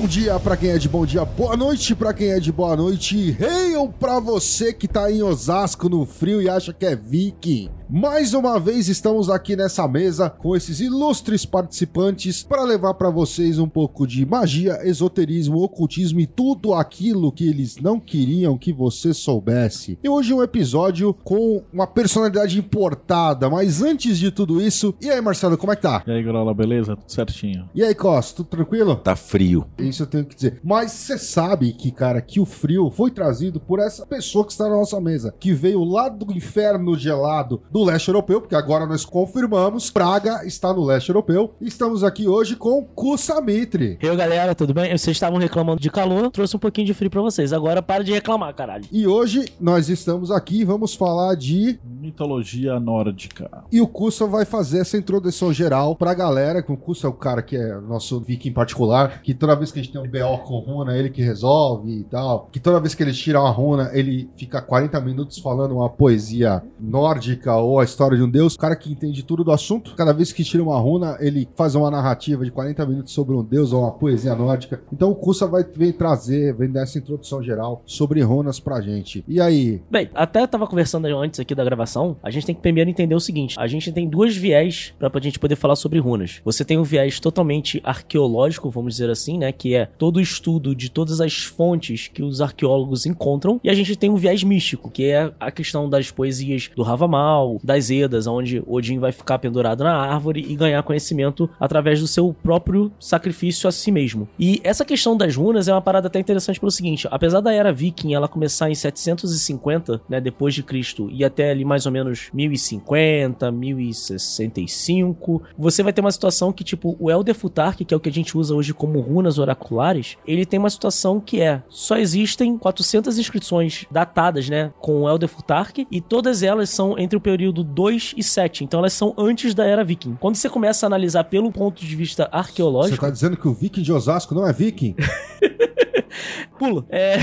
[0.00, 2.74] Bom dia pra quem é de bom dia, boa noite pra quem é de boa
[2.74, 3.36] noite.
[3.38, 7.68] Hail pra você que tá em Osasco no frio e acha que é viking.
[7.92, 13.58] Mais uma vez estamos aqui nessa mesa com esses ilustres participantes para levar para vocês
[13.58, 19.12] um pouco de magia, esoterismo, ocultismo e tudo aquilo que eles não queriam que você
[19.12, 19.98] soubesse.
[20.04, 25.20] E hoje um episódio com uma personalidade importada, mas antes de tudo isso, e aí
[25.20, 26.04] Marcelo, como é que tá?
[26.06, 26.94] E aí, Grola, beleza?
[26.94, 27.68] Tudo certinho.
[27.74, 28.94] E aí Costa, tudo tranquilo?
[28.94, 29.66] Tá frio.
[29.76, 30.60] Isso eu tenho que dizer.
[30.62, 34.68] Mas você sabe que, cara, que o frio foi trazido por essa pessoa que está
[34.68, 39.04] na nossa mesa, que veio lá do inferno gelado do leste europeu, porque agora nós
[39.04, 41.54] confirmamos, Praga está no leste europeu.
[41.60, 43.98] E estamos aqui hoje com Kusamitri.
[44.00, 44.96] Eu, galera, tudo bem?
[44.96, 47.52] Vocês estavam reclamando de calor, trouxe um pouquinho de frio pra vocês.
[47.52, 48.84] Agora para de reclamar, caralho.
[48.90, 51.78] E hoje nós estamos aqui e vamos falar de.
[51.84, 53.64] Mitologia nórdica.
[53.70, 56.62] E o Kusa vai fazer essa introdução geral pra galera.
[56.62, 59.78] Que o Kusa é o cara que é nosso viking particular, que toda vez que
[59.78, 62.48] a gente tem um BO com runa, ele que resolve e tal.
[62.50, 66.62] Que toda vez que eles tiram a runa, ele fica 40 minutos falando uma poesia
[66.78, 68.54] nórdica ou a história de um deus.
[68.54, 69.94] O cara que entende tudo do assunto.
[69.94, 73.44] Cada vez que tira uma runa, ele faz uma narrativa de 40 minutos sobre um
[73.44, 74.82] deus ou uma poesia nórdica.
[74.92, 79.24] Então o Kusa vai vem trazer, vem dar essa introdução geral sobre runas pra gente.
[79.28, 79.82] E aí?
[79.90, 83.20] Bem, até tava conversando antes aqui da gravação, a gente tem que primeiro entender o
[83.20, 86.40] seguinte: a gente tem duas viés pra a gente poder falar sobre runas.
[86.44, 89.52] Você tem um viés totalmente arqueológico, vamos dizer assim, né?
[89.52, 93.60] Que é todo o estudo de todas as fontes que os arqueólogos encontram.
[93.62, 97.59] E a gente tem um viés místico, que é a questão das poesias do Ravamal,
[97.62, 102.34] das Edas, onde Odin vai ficar pendurado na árvore e ganhar conhecimento através do seu
[102.42, 104.28] próprio sacrifício a si mesmo.
[104.38, 107.72] E essa questão das runas é uma parada até interessante pelo seguinte: apesar da era
[107.72, 112.28] viking ela começar em 750, né, depois de Cristo, e até ali mais ou menos
[112.32, 118.00] 1050, 1065, você vai ter uma situação que tipo o Elder Futark, que é o
[118.00, 121.96] que a gente usa hoje como runas oraculares, ele tem uma situação que é só
[121.96, 127.20] existem 400 inscrições datadas, né, com o Elder Futark e todas elas são entre o
[127.20, 130.16] período 2 e 7, então elas são antes da era viking.
[130.20, 133.52] Quando você começa a analisar pelo ponto de vista Você arqueológico, tá dizendo que o
[133.52, 134.94] viking de Osasco não é viking?
[136.58, 136.84] Pula.
[136.90, 137.16] É...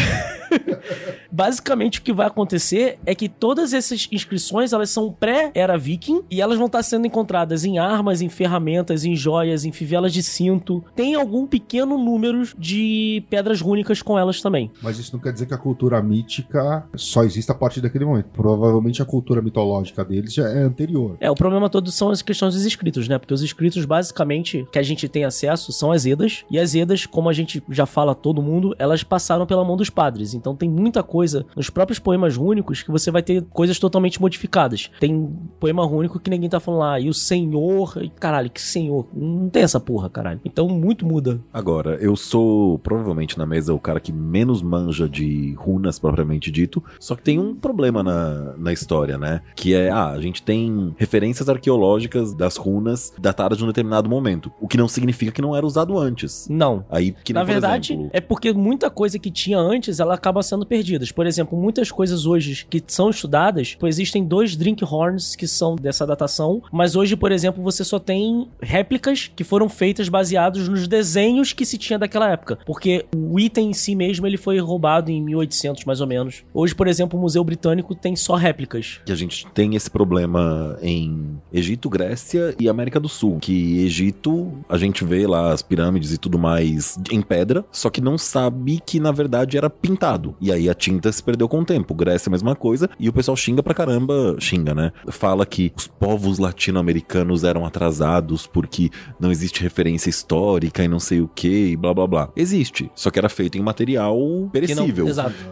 [1.31, 6.41] Basicamente o que vai acontecer é que todas essas inscrições elas são pré-era viking e
[6.41, 10.83] elas vão estar sendo encontradas em armas, em ferramentas, em joias, em fivelas de cinto.
[10.95, 14.71] Tem algum pequeno número de pedras rúnicas com elas também.
[14.81, 18.29] Mas isso não quer dizer que a cultura mítica só existe a partir daquele momento.
[18.33, 21.17] Provavelmente a cultura mitológica deles já é anterior.
[21.19, 23.17] É, o problema todo são as questões dos escritos, né?
[23.17, 26.45] Porque os escritos, basicamente, que a gente tem acesso são as Edas.
[26.49, 29.75] E as Edas, como a gente já fala a todo mundo, elas passaram pela mão
[29.75, 30.33] dos padres.
[30.33, 31.16] Então tem muita coisa
[31.55, 34.89] nos próprios poemas rúnicos que você vai ter coisas totalmente modificadas.
[34.99, 35.29] Tem
[35.59, 37.97] poema rúnico que ninguém tá falando lá, e o senhor.
[38.01, 39.07] E, caralho, que senhor?
[39.13, 40.39] Não tem essa porra, caralho.
[40.45, 41.39] Então muito muda.
[41.53, 46.83] Agora, eu sou provavelmente na mesa o cara que menos manja de runas propriamente dito,
[46.99, 49.41] só que tem um problema na, na história, né?
[49.55, 54.51] Que é, ah, a gente tem referências arqueológicas das runas datadas de um determinado momento,
[54.59, 56.47] o que não significa que não era usado antes.
[56.49, 56.85] Não.
[56.89, 60.65] Aí, que Na verdade, exemplo, é porque muita coisa que tinha antes, ela acaba sendo
[60.65, 61.03] perdida.
[61.11, 65.75] Por exemplo, muitas coisas hoje que são estudadas, pô, existem dois drink horns que são
[65.75, 70.87] dessa datação, mas hoje, por exemplo, você só tem réplicas que foram feitas baseados nos
[70.87, 75.11] desenhos que se tinha daquela época, porque o item em si mesmo ele foi roubado
[75.11, 76.43] em 1800 mais ou menos.
[76.53, 79.01] Hoje, por exemplo, o Museu Britânico tem só réplicas.
[79.05, 83.37] que a gente tem esse problema em Egito, Grécia e América do Sul.
[83.39, 88.01] Que Egito, a gente vê lá as pirâmides e tudo mais em pedra, só que
[88.01, 90.35] não sabe que na verdade era pintado.
[90.39, 91.93] E aí a tinta se perdeu com o tempo.
[91.93, 92.89] Grécia, a mesma coisa.
[92.99, 94.91] E o pessoal xinga pra caramba, xinga, né?
[95.09, 98.89] Fala que os povos latino-americanos eram atrasados porque
[99.19, 102.29] não existe referência histórica e não sei o que, e blá blá blá.
[102.35, 105.07] Existe, só que era feito em material Que não- perecível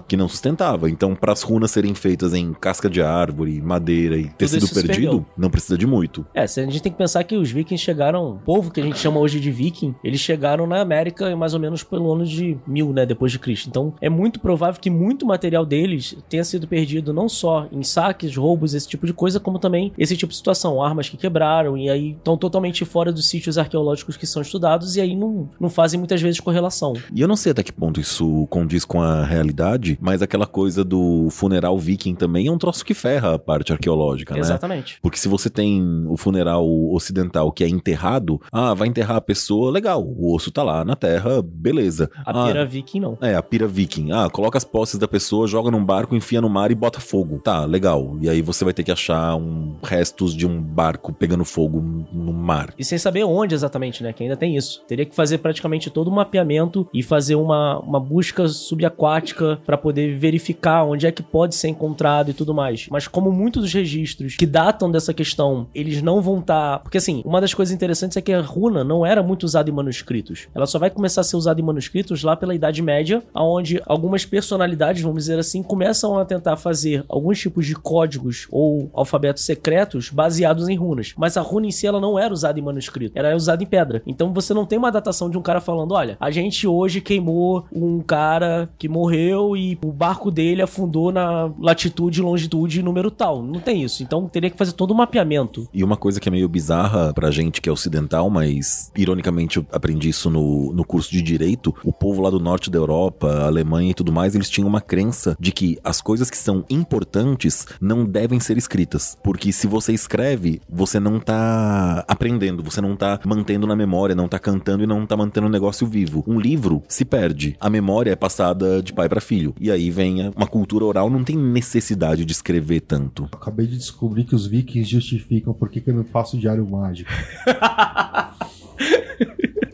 [0.08, 0.90] que não sustentava.
[0.90, 5.50] Então, para as runas serem feitas em casca de árvore, madeira e tecido perdido, não
[5.50, 6.26] precisa de muito.
[6.34, 8.98] É, a gente tem que pensar que os vikings chegaram, o povo que a gente
[9.00, 12.92] chama hoje de viking, eles chegaram na América mais ou menos pelo ano de mil,
[12.94, 13.70] né, depois de Cristo.
[13.70, 17.84] Então, é muito provável que muito mais material deles tenha sido perdido não só em
[17.84, 21.78] saques, roubos, esse tipo de coisa, como também esse tipo de situação, armas que quebraram
[21.78, 25.70] e aí estão totalmente fora dos sítios arqueológicos que são estudados e aí não, não
[25.70, 26.94] fazem muitas vezes correlação.
[27.14, 30.84] E eu não sei até que ponto isso condiz com a realidade, mas aquela coisa
[30.84, 34.40] do funeral viking também é um troço que ferra a parte arqueológica, né?
[34.40, 35.00] Exatamente.
[35.02, 39.72] Porque se você tem o funeral ocidental que é enterrado, ah, vai enterrar a pessoa,
[39.72, 42.10] legal, o osso tá lá na terra, beleza.
[42.26, 43.18] A ah, pira viking não.
[43.22, 44.12] É, a pira viking.
[44.12, 47.40] Ah, coloca as posses da pessoa, joga num barco, enfia no mar e bota fogo.
[47.44, 48.18] Tá, legal.
[48.22, 51.82] E aí você vai ter que achar um restos de um barco pegando fogo
[52.12, 52.74] no mar.
[52.78, 54.14] E sem saber onde exatamente, né?
[54.14, 54.84] Que ainda tem isso.
[54.88, 60.18] Teria que fazer praticamente todo um mapeamento e fazer uma, uma busca subaquática para poder
[60.18, 62.88] verificar onde é que pode ser encontrado e tudo mais.
[62.90, 66.78] Mas como muitos dos registros que datam dessa questão, eles não vão estar.
[66.78, 66.80] Tá...
[66.80, 69.74] Porque assim, uma das coisas interessantes é que a runa não era muito usada em
[69.74, 70.48] manuscritos.
[70.54, 74.26] Ela só vai começar a ser usada em manuscritos lá pela Idade Média, onde algumas
[74.26, 80.10] personalidades, vamos dizer assim, começam a tentar fazer alguns tipos de códigos ou alfabetos secretos
[80.10, 81.14] baseados em runas.
[81.18, 84.02] Mas a runa em si ela não era usada em manuscrito, era usada em pedra.
[84.06, 87.66] Então você não tem uma datação de um cara falando: olha, a gente hoje queimou
[87.72, 93.42] um cara que morreu e o barco dele afundou na latitude, longitude número tal.
[93.42, 94.04] Não tem isso.
[94.04, 95.70] Então teria que fazer todo um mapeamento.
[95.74, 99.66] E uma coisa que é meio bizarra pra gente que é ocidental, mas ironicamente eu
[99.72, 103.92] aprendi isso no, no curso de direito, o povo lá do norte da Europa, Alemanha
[103.92, 105.05] e tudo mais, eles tinham uma crença
[105.40, 109.18] de que as coisas que são importantes não devem ser escritas.
[109.24, 114.28] Porque se você escreve, você não tá aprendendo, você não tá mantendo na memória, não
[114.28, 116.24] tá cantando e não tá mantendo o negócio vivo.
[116.28, 119.54] Um livro se perde, a memória é passada de pai para filho.
[119.60, 123.30] E aí vem uma cultura oral, não tem necessidade de escrever tanto.
[123.32, 127.12] Acabei de descobrir que os vikings justificam por que, que eu não faço diário mágico.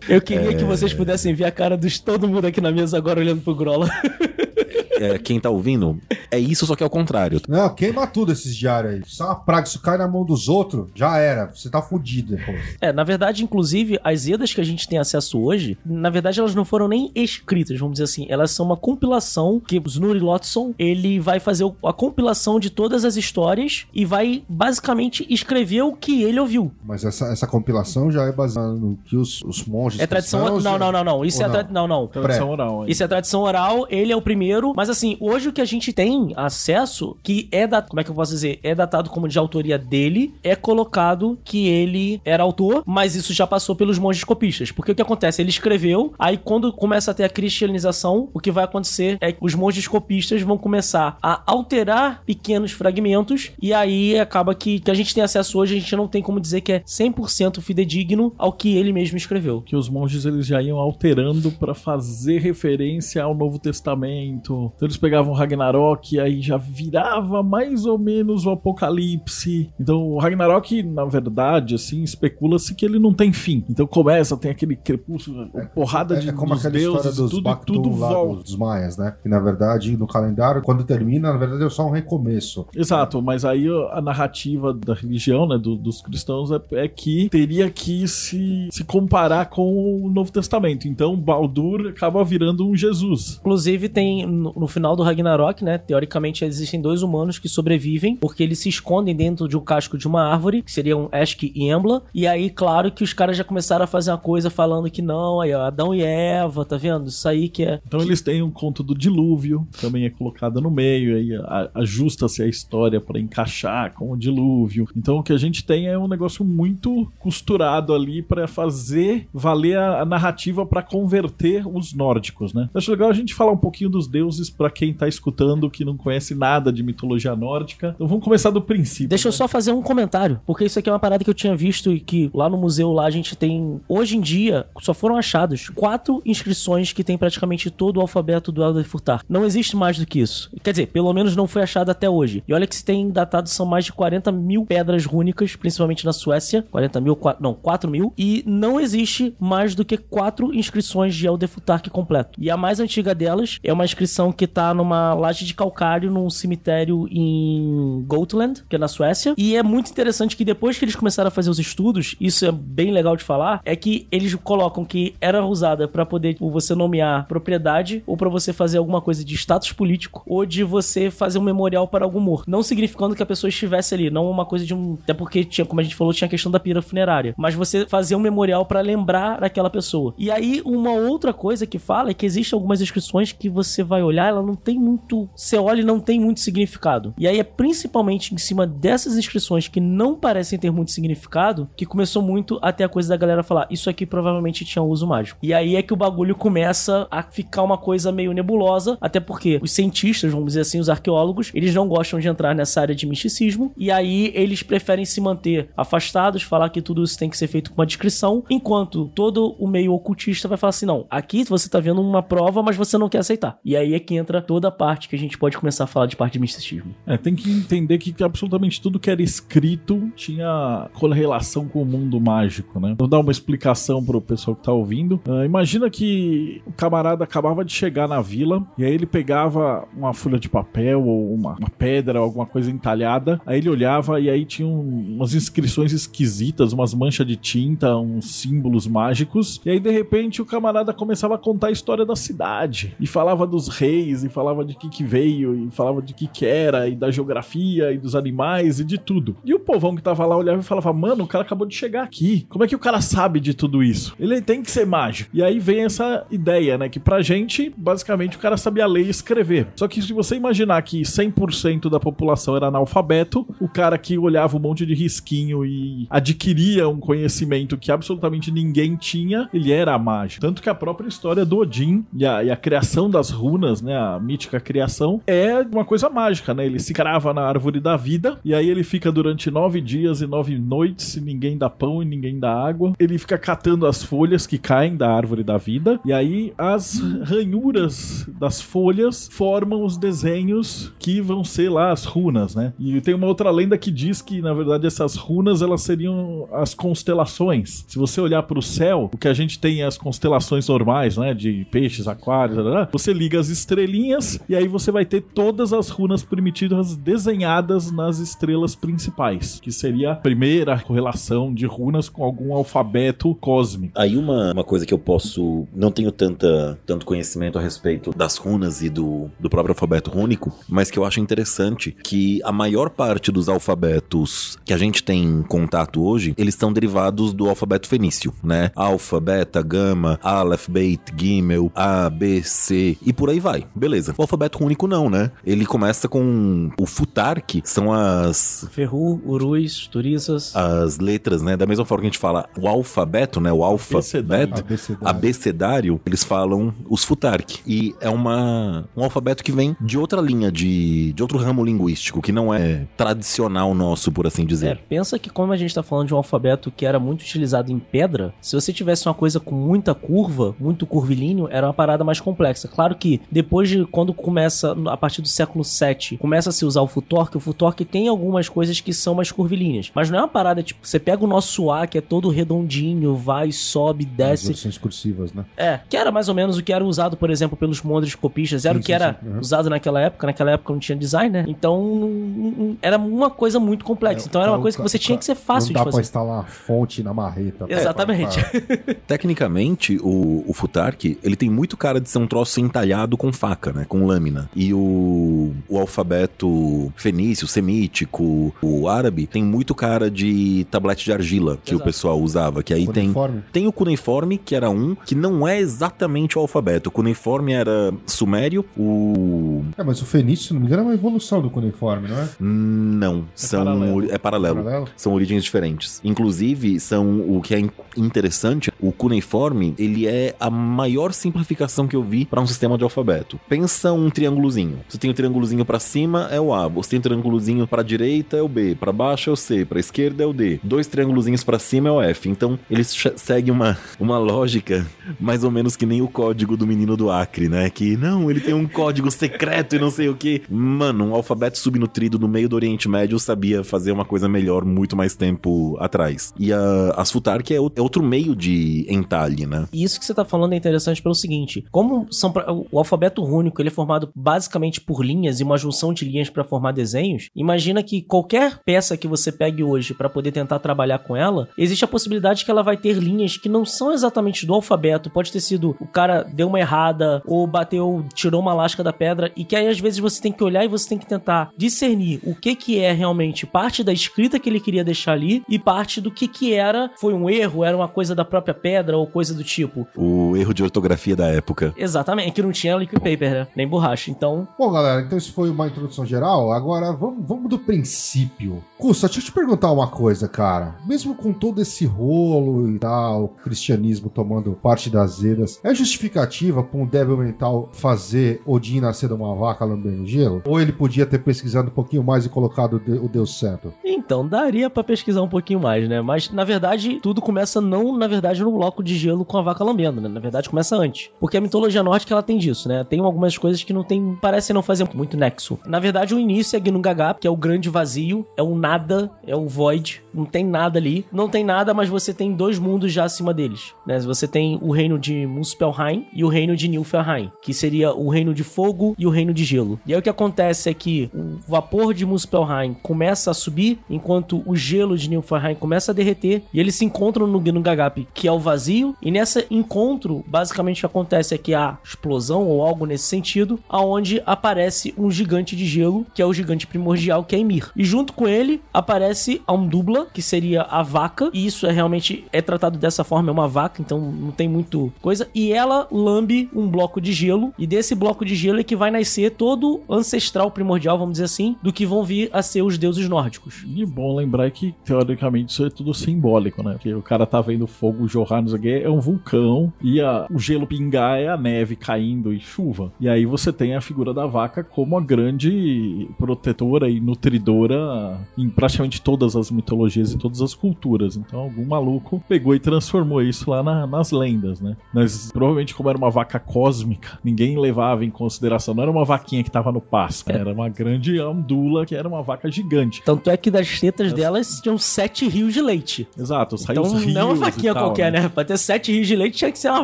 [0.07, 0.53] Eu queria é...
[0.53, 3.55] que vocês pudessem ver a cara de todo mundo aqui na mesa agora olhando pro
[3.55, 3.89] Grola.
[5.01, 5.99] é, quem tá ouvindo,
[6.29, 7.41] é isso, só que é o contrário.
[7.47, 9.01] Não, queima tudo esses diários aí.
[9.05, 9.65] Isso é uma praga.
[9.65, 11.47] Se cai na mão dos outros, já era.
[11.47, 12.77] Você tá fudido depois.
[12.79, 16.55] É, na verdade, inclusive, as Edas que a gente tem acesso hoje, na verdade, elas
[16.55, 18.25] não foram nem escritas, vamos dizer assim.
[18.29, 23.05] Elas são uma compilação que o Snurri Lotson, ele vai fazer a compilação de todas
[23.05, 26.71] as histórias e vai, basicamente, escrever o que ele ouviu.
[26.83, 30.45] Mas essa, essa compilação já é baseada no que os, os monges É tradição...
[30.45, 31.25] Não, não, não, não, não.
[31.25, 31.47] Isso é...
[31.47, 31.53] Não?
[31.53, 31.67] Tra...
[31.69, 32.07] não, não.
[32.07, 32.87] Tradição oral.
[32.87, 35.93] Isso é tradição oral, ele é o primeiro, mas assim, hoje o que a gente
[35.93, 39.37] tem acesso, que é da, como é que eu posso dizer, é datado como de
[39.37, 44.71] autoria dele, é colocado que ele era autor, mas isso já passou pelos monges copistas.
[44.71, 45.41] Porque o que acontece?
[45.41, 49.39] Ele escreveu, aí quando começa a ter a cristianização, o que vai acontecer é que
[49.41, 54.93] os monges copistas vão começar a alterar pequenos fragmentos, e aí acaba que, que a
[54.93, 58.51] gente tem acesso hoje, a gente não tem como dizer que é 100% fidedigno ao
[58.51, 59.61] que ele mesmo escreveu.
[59.61, 64.71] Que os monges eles já iam alterando para fazer referência ao Novo Testamento.
[64.81, 69.69] Então eles pegavam Ragnarok e aí já virava mais ou menos o apocalipse.
[69.79, 73.63] Então o Ragnarok, na verdade, assim, especula-se que ele não tem fim.
[73.69, 77.15] Então começa, tem aquele crepúsculo, é, porrada de é, é como dos aquela deuses, história
[77.17, 78.43] dos tudo, Bactu tudo lá volta.
[78.43, 79.13] dos maias, né?
[79.21, 82.65] Que na verdade, no calendário, quando termina, na verdade é só um recomeço.
[82.75, 87.69] Exato, mas aí a narrativa da religião, né, do- dos cristãos, é, é que teria
[87.69, 90.87] que se, se comparar com o Novo Testamento.
[90.87, 93.37] Então Baldur acaba virando um Jesus.
[93.41, 95.77] Inclusive, tem no, no final do Ragnarok, né?
[95.77, 100.07] Teoricamente, existem dois humanos que sobrevivem, porque eles se escondem dentro de um casco de
[100.07, 102.03] uma árvore, que seriam Esk e Embla.
[102.13, 105.41] E aí, claro que os caras já começaram a fazer uma coisa falando que não,
[105.41, 107.07] aí, ó, Adão e Eva, tá vendo?
[107.07, 107.81] Isso aí que é.
[107.85, 111.31] Então eles têm um conto do dilúvio, também é colocado no meio, aí
[111.75, 114.87] ajusta-se a história para encaixar com o dilúvio.
[114.95, 119.77] Então o que a gente tem é um negócio muito costurado ali para fazer valer
[119.77, 122.69] a, a narrativa para converter os nórdicos, né?
[122.73, 125.97] Acho legal a gente falar um pouquinho dos deuses para quem tá escutando que não
[125.97, 127.93] conhece nada de mitologia nórdica.
[127.95, 129.07] Então vamos começar do princípio.
[129.09, 129.37] Deixa eu né?
[129.37, 131.99] só fazer um comentário, porque isso aqui é uma parada que eu tinha visto e
[131.99, 136.21] que lá no museu lá a gente tem, hoje em dia, só foram achados quatro
[136.23, 139.23] inscrições que tem praticamente todo o alfabeto do Elder Furtar.
[139.27, 140.51] Não existe mais do que isso.
[140.61, 142.43] Quer dizer, pelo menos não foi achado até hoje.
[142.47, 146.13] E olha que se tem datado são mais de 40 mil pedras rúnicas, principalmente na
[146.13, 146.63] Suécia.
[146.69, 148.13] 40 mil, qua- não, 4 mil.
[148.15, 152.39] E não existe mais do que quatro inscrições de Elder Futark completo.
[152.39, 156.29] E a mais antiga delas é uma inscrição que tá numa laje de calcário num
[156.29, 159.33] cemitério em Gotland, que é na Suécia.
[159.37, 162.51] E é muito interessante que depois que eles começaram a fazer os estudos, isso é
[162.51, 166.75] bem legal de falar, é que eles colocam que era usada pra poder tipo, você
[166.75, 171.39] nomear propriedade ou pra você fazer alguma coisa de status político ou de você fazer
[171.39, 172.49] um memorial para algum morto.
[172.49, 175.65] Não significando que a pessoa estivesse ali, não uma coisa de um, até porque tinha,
[175.65, 178.65] como a gente falou, tinha a questão da pira funerária, mas você fazer um memorial
[178.65, 180.13] pra lembrar daquela pessoa.
[180.17, 184.03] E aí uma outra coisa que fala é que existem algumas inscrições que você vai
[184.03, 185.29] olhar, ela não tem muito.
[185.35, 187.13] Você olha e não tem muito significado.
[187.17, 191.85] E aí é principalmente em cima dessas inscrições que não parecem ter muito significado que
[191.85, 195.39] começou muito até a coisa da galera falar: Isso aqui provavelmente tinha uso mágico.
[195.41, 199.59] E aí é que o bagulho começa a ficar uma coisa meio nebulosa, até porque
[199.61, 203.05] os cientistas, vamos dizer assim, os arqueólogos, eles não gostam de entrar nessa área de
[203.05, 203.71] misticismo.
[203.77, 207.71] E aí eles preferem se manter afastados, falar que tudo isso tem que ser feito
[207.71, 211.79] com uma descrição, enquanto todo o meio ocultista vai falar assim: não, aqui você tá
[211.79, 213.59] vendo uma prova, mas você não quer aceitar.
[213.63, 216.05] E aí é que entra toda a parte que a gente pode começar a falar
[216.05, 216.93] de parte de misticismo.
[217.05, 222.19] É, tem que entender que absolutamente tudo que era escrito tinha correlação com o mundo
[222.19, 222.95] mágico, né?
[222.97, 225.19] Vou dar uma explicação pro pessoal que tá ouvindo.
[225.27, 230.13] Uh, imagina que o camarada acabava de chegar na vila e aí ele pegava uma
[230.13, 234.45] folha de papel ou uma, uma pedra, alguma coisa entalhada, aí ele olhava e aí
[234.45, 239.91] tinha um, umas inscrições esquisitas, umas manchas de tinta, uns símbolos mágicos, e aí de
[239.91, 244.29] repente o camarada começava a contar a história da cidade e falava dos reis e
[244.29, 247.97] falava de que que veio e falava de que que era e da geografia e
[247.97, 249.35] dos animais e de tudo.
[249.43, 252.03] E o povão que tava lá olhava e falava: "Mano, o cara acabou de chegar
[252.03, 252.45] aqui.
[252.49, 254.15] Como é que o cara sabe de tudo isso?
[254.19, 255.29] Ele tem que ser mágico".
[255.33, 259.09] E aí vem essa ideia, né, que pra gente, basicamente o cara sabia ler e
[259.09, 259.67] escrever.
[259.75, 264.57] Só que se você imaginar que 100% da população era analfabeto, o cara que olhava
[264.57, 270.41] um monte de risquinho e adquiria um conhecimento que absolutamente ninguém tinha, ele era mágico.
[270.41, 273.95] Tanto que a própria história do Odin e a, e a criação das runas, né,
[274.01, 276.65] a mítica criação, é uma coisa mágica, né?
[276.65, 280.27] Ele se crava na árvore da vida e aí ele fica durante nove dias e
[280.27, 282.93] nove noites e ninguém dá pão e ninguém dá água.
[282.99, 288.27] Ele fica catando as folhas que caem da árvore da vida e aí as ranhuras
[288.39, 292.73] das folhas formam os desenhos que vão ser lá as runas, né?
[292.79, 296.73] E tem uma outra lenda que diz que na verdade essas runas elas seriam as
[296.73, 297.85] constelações.
[297.87, 301.17] Se você olhar para o céu, o que a gente tem é as constelações normais,
[301.17, 302.57] né, de peixes, aquários,
[302.91, 303.49] você liga as
[303.91, 309.71] estrelinhas e aí você vai ter todas as runas primitivas desenhadas nas estrelas principais, que
[309.71, 313.93] seria a primeira correlação de runas com algum alfabeto cósmico.
[313.95, 315.67] Aí uma, uma coisa que eu posso.
[315.75, 320.53] Não tenho tanta, tanto conhecimento a respeito das runas e do, do próprio alfabeto rúnico,
[320.67, 325.43] mas que eu acho interessante que a maior parte dos alfabetos que a gente tem
[325.43, 328.71] contato hoje, eles são derivados do alfabeto fenício, né?
[328.75, 333.65] Alfa, beta, gama, aleph, beit, gimel, A, B, C e por aí vai.
[333.81, 334.13] Beleza.
[334.15, 335.31] O alfabeto rúnico não, né?
[335.43, 340.55] Ele começa com o futark, são as Ferru, urus, turiças.
[340.55, 341.57] as letras, né?
[341.57, 343.51] Da mesma forma que a gente fala o alfabeto, né?
[343.51, 345.01] O alfabeto, Abecedário.
[345.03, 347.59] abecedário, eles falam os futark.
[347.65, 352.21] E é uma, um alfabeto que vem de outra linha, de, de outro ramo linguístico,
[352.21, 354.79] que não é tradicional nosso, por assim É, dizer.
[354.87, 357.79] pensa que como a gente tá falando de um alfabeto que era muito utilizado em
[357.79, 362.19] pedra, se você tivesse uma coisa com muita curva, muito curvilíneo, era uma parada mais
[362.19, 362.67] complexa.
[362.67, 366.81] Claro que depois de quando começa, a partir do século VII, começa a se usar
[366.81, 369.91] o Futork, o Futork tem algumas coisas que são mais curvilíneas.
[369.93, 373.15] Mas não é uma parada, tipo, você pega o nosso A, que é todo redondinho,
[373.15, 374.47] vai, sobe, As desce.
[374.47, 375.45] versões cursivas, né?
[375.57, 378.65] É, que era mais ou menos o que era usado, por exemplo, pelos mondres copistas.
[378.65, 379.39] Era Sim, o que sim, era sim, uhum.
[379.39, 380.27] usado naquela época.
[380.27, 381.45] Naquela época não tinha design, né?
[381.47, 384.27] Então, não- não- era uma coisa muito complexa.
[384.27, 385.91] Então, era uma Então, coisa que você tinha que ser fácil Não de dá pra
[385.91, 386.01] fazer.
[386.01, 387.65] instalar a fonte na marreta.
[387.69, 388.37] Exatamente.
[388.43, 393.31] Pra- Tecnicamente, o, o futark, ele tem muito cara de ser um troço entalhado com
[393.51, 393.85] faca, né?
[393.87, 394.49] Com lâmina.
[394.55, 401.57] E o, o alfabeto fenício, semítico, o árabe, tem muito cara de tablete de argila
[401.63, 401.81] que Exato.
[401.81, 402.63] o pessoal usava.
[402.63, 403.43] Que aí tem Cuneiforme?
[403.51, 406.89] Tem o cuneiforme, que era um, que não é exatamente o alfabeto.
[406.89, 409.63] O cuneiforme era sumério, o.
[409.77, 412.29] É, mas o fenício, se não me engano, é uma evolução do cuneiforme, não é?
[412.39, 413.63] Não, são.
[413.65, 414.11] paralelo.
[414.11, 414.63] É paralelo.
[414.63, 414.87] Paralelo?
[414.95, 415.99] São origens diferentes.
[416.03, 421.95] Inclusive, são o que é in- interessante, o cuneiforme, ele é a maior simplificação que
[421.95, 423.39] eu vi para um sistema de alfabeto.
[423.49, 424.79] Pensa um triângulozinho.
[424.87, 428.37] Você tem o triângulozinho para cima é o A, você tem o triângulozinho para direita
[428.37, 430.59] é o B, para baixo é o C, para esquerda é o D.
[430.63, 432.29] Dois triângulozinhos para cima é o F.
[432.29, 434.85] Então, eles seguem uma uma lógica
[435.19, 437.69] mais ou menos que nem o código do menino do Acre, né?
[437.69, 440.41] Que não, ele tem um código secreto e não sei o que.
[440.49, 444.95] Mano, um alfabeto subnutrido no meio do Oriente Médio sabia fazer uma coisa melhor muito
[444.95, 446.33] mais tempo atrás.
[446.39, 449.67] E a, as Futark é, é outro meio de entalhe, né?
[449.73, 453.21] E isso que você tá falando é interessante pelo seguinte: como são pra- o alfabeto
[453.31, 457.29] rúnico ele é formado basicamente por linhas e uma junção de linhas para formar desenhos,
[457.35, 461.85] imagina que qualquer peça que você pegue hoje para poder tentar trabalhar com ela, existe
[461.85, 465.09] a possibilidade que ela vai ter linhas que não são exatamente do alfabeto.
[465.09, 469.31] Pode ter sido o cara deu uma errada ou bateu, tirou uma lasca da pedra
[469.35, 472.19] e que aí às vezes você tem que olhar e você tem que tentar discernir
[472.23, 476.01] o que que é realmente parte da escrita que ele queria deixar ali e parte
[476.01, 479.33] do que que era foi um erro, era uma coisa da própria pedra ou coisa
[479.33, 479.87] do tipo.
[479.95, 481.73] O erro de ortografia da época.
[481.77, 483.20] Exatamente, que não tinha liquid paper.
[483.21, 483.47] Paper, né?
[483.55, 484.09] Nem borracha.
[484.09, 486.51] Então, Bom, galera, então isso foi uma introdução geral.
[486.51, 488.63] Agora vamos, vamos do princípio.
[488.77, 490.75] Custa, deixa eu te perguntar uma coisa, cara.
[490.85, 496.63] Mesmo com todo esse rolo e tal, o cristianismo tomando parte das edas, é justificativa
[496.63, 500.41] para um débil mental fazer Odin nascer de uma vaca lambendo gelo?
[500.45, 503.73] Ou ele podia ter pesquisado um pouquinho mais e colocado o de- o Deus certo?
[503.83, 506.01] então daria pra pesquisar um pouquinho mais, né?
[506.01, 509.63] Mas na verdade, tudo começa não, na verdade, no bloco de gelo com a vaca
[509.63, 510.09] lambendo, né?
[510.09, 511.09] Na verdade, começa antes.
[511.19, 512.83] Porque a mitologia nórdica ela tem disso, né?
[512.83, 515.59] Tem algumas coisas que não tem, parecem não fazer muito nexo.
[515.65, 519.35] Na verdade, o início é Ginnungagap, que é o grande vazio, é o nada, é
[519.35, 521.05] o void, não tem nada ali.
[521.11, 523.99] Não tem nada, mas você tem dois mundos já acima deles, né?
[523.99, 528.33] Você tem o reino de Muspelheim e o reino de Nilfheim, que seria o reino
[528.33, 529.79] de fogo e o reino de gelo.
[529.85, 534.41] E aí o que acontece é que o vapor de Muspelheim começa a subir, enquanto
[534.45, 538.31] o gelo de Nilfheim começa a derreter, e eles se encontram no Ginnungagap, que é
[538.31, 542.85] o vazio, e nesse encontro, basicamente o que acontece é que há explosão ou algo
[542.85, 547.39] nesse sentido, aonde aparece um gigante de gelo, que é o gigante primordial, que é
[547.39, 547.71] Ymir.
[547.75, 552.25] E junto com ele aparece a Umdubla, que seria a vaca, e isso é realmente
[552.31, 556.49] é tratado dessa forma, é uma vaca, então não tem muito coisa, e ela lambe
[556.53, 560.51] um bloco de gelo, e desse bloco de gelo é que vai nascer todo ancestral
[560.51, 563.63] primordial, vamos dizer assim, do que vão vir a ser os deuses nórdicos.
[563.67, 566.73] E bom lembrar que, teoricamente, isso é tudo simbólico, né?
[566.73, 570.39] Porque o cara tá vendo fogo jorrar, o quê, é um vulcão, e a- o
[570.39, 572.90] gelo pingar é a neve caindo e chuva.
[572.99, 578.49] E aí você tem a figura da vaca como a grande protetora e nutridora em
[578.49, 581.15] praticamente todas as mitologias e todas as culturas.
[581.17, 584.75] Então algum maluco pegou e transformou isso lá na- nas lendas, né?
[584.93, 588.73] Mas provavelmente, como era uma vaca cósmica, ninguém levava em consideração.
[588.73, 590.39] Não era uma vaquinha que tava no pasto, né?
[590.39, 593.01] era uma grande andula que era uma vaca gigante.
[593.03, 596.07] Tanto é que das tetas delas tinham sete rios de leite.
[596.17, 598.27] Exato, saiu Então os rios não é uma vaquinha tal, qualquer, né?
[598.29, 599.83] Pra ter sete rios de leite tinha que ser uma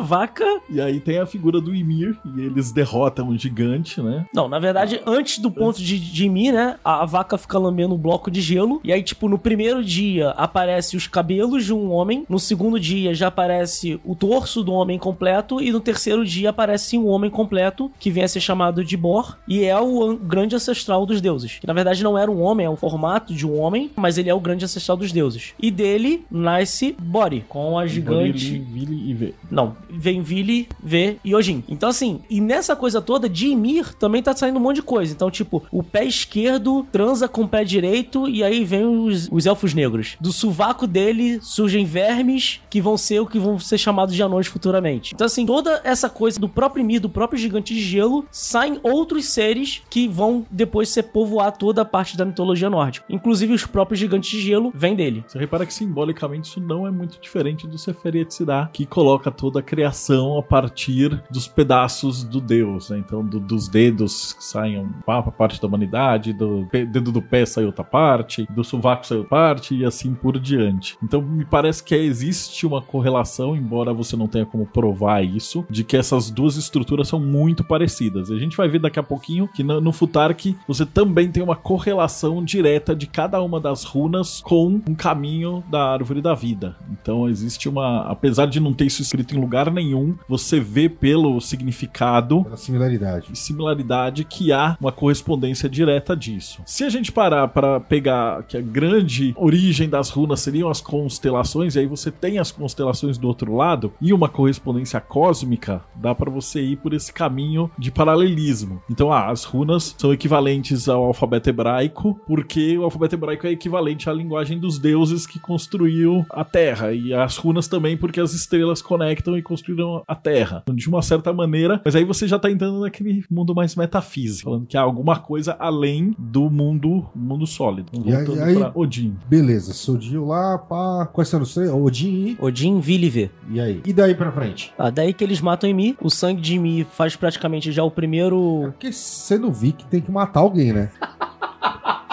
[0.00, 0.44] vaca.
[0.70, 4.26] E aí tem a figura do Ymir, e eles derrotam o gigante, né?
[4.34, 6.76] Não, na verdade, antes do ponto de, mim, né?
[6.84, 8.80] A, a vaca fica lambendo um bloco de gelo.
[8.84, 12.24] E aí, tipo, no primeiro dia aparece os cabelos de um homem.
[12.28, 15.60] No segundo dia já aparece o torso do homem completo.
[15.60, 19.36] E no terceiro dia aparece um homem completo, que vem a ser chamado de Bor.
[19.46, 21.58] E é o an- grande ancestral dos deuses.
[21.60, 23.90] Que na verdade não era um homem, é um formato de um homem.
[23.96, 25.52] Mas ele é o grande ancestral dos deuses.
[25.60, 28.50] E dele nasce Bori, com a gigante.
[28.50, 29.34] Vili, Vili e Vê.
[29.50, 31.62] Não, vem Vili, V e Ojin.
[31.68, 35.12] Então, assim, e nessa coisa toda, de Ymir também tá saindo um monte de coisa.
[35.12, 39.44] Então, tipo, o pé esquerdo transa com o pé direito e aí vem os, os
[39.44, 40.16] elfos negros.
[40.20, 44.46] Do sovaco dele surgem vermes que vão ser o que vão ser chamados de anões
[44.46, 45.14] futuramente.
[45.14, 49.26] Então, assim, toda essa coisa do próprio Ymir, do próprio gigante de gelo, saem outros
[49.26, 53.06] seres que vão depois ser povoar toda a parte da mitologia nórdica.
[53.10, 55.24] Inclusive, os próprios gigantes de gelo vêm dele.
[55.26, 59.60] Você repara que simbolicamente isso não é muito diferente do Seferi Yetzirah, que coloca toda
[59.60, 62.98] a criação a partir dos pedaços do deus, né?
[62.98, 67.84] Então, do- dos dedos saem uma parte da humanidade, do dedo do pé sai outra
[67.84, 70.96] parte, do sovaco sai outra parte e assim por diante.
[71.02, 75.84] Então, me parece que existe uma correlação, embora você não tenha como provar isso, de
[75.84, 78.30] que essas duas estruturas são muito parecidas.
[78.30, 81.56] A gente vai ver daqui a pouquinho que no, no Futark você também tem uma
[81.56, 86.76] correlação direta de cada uma das runas com um caminho da árvore da vida.
[86.90, 91.40] Então existe uma, apesar de não ter isso escrito em lugar nenhum, você vê pelo
[91.40, 93.36] significado similaridade.
[93.38, 96.62] similaridade que há uma correspondência direta disso.
[96.66, 101.74] Se a gente parar para pegar que a grande origem das runas seriam as constelações,
[101.74, 106.30] e aí você tem as constelações do outro lado e uma correspondência cósmica, dá para
[106.30, 108.82] você ir por esse caminho de paralelismo.
[108.90, 114.08] Então, ah, as runas são equivalentes ao alfabeto hebraico, porque o alfabeto hebraico é equivalente
[114.08, 118.82] à linguagem dos deuses que construiu a Terra, e as runas também porque as estrelas
[118.82, 120.62] conectam e construíram a Terra.
[120.72, 124.66] De uma certa maneira, mas aí você já tá entrando naquele mundo mais metafísico, falando
[124.66, 127.90] que há alguma coisa além do mundo, mundo sólido.
[128.04, 129.14] E aí- Voltando pra Odin.
[129.28, 131.06] Beleza, Sodil lá, pá.
[131.12, 131.70] Quais são os três?
[131.70, 133.30] Odin Odin, Vili e V.
[133.50, 133.54] e...
[133.56, 133.82] e aí?
[133.84, 134.72] E daí pra frente?
[134.78, 135.96] Ah, daí que eles matam Ymir.
[136.00, 138.60] O sangue de Ymir faz praticamente já o primeiro.
[138.72, 140.90] Porque você não vi que tem que matar alguém, né?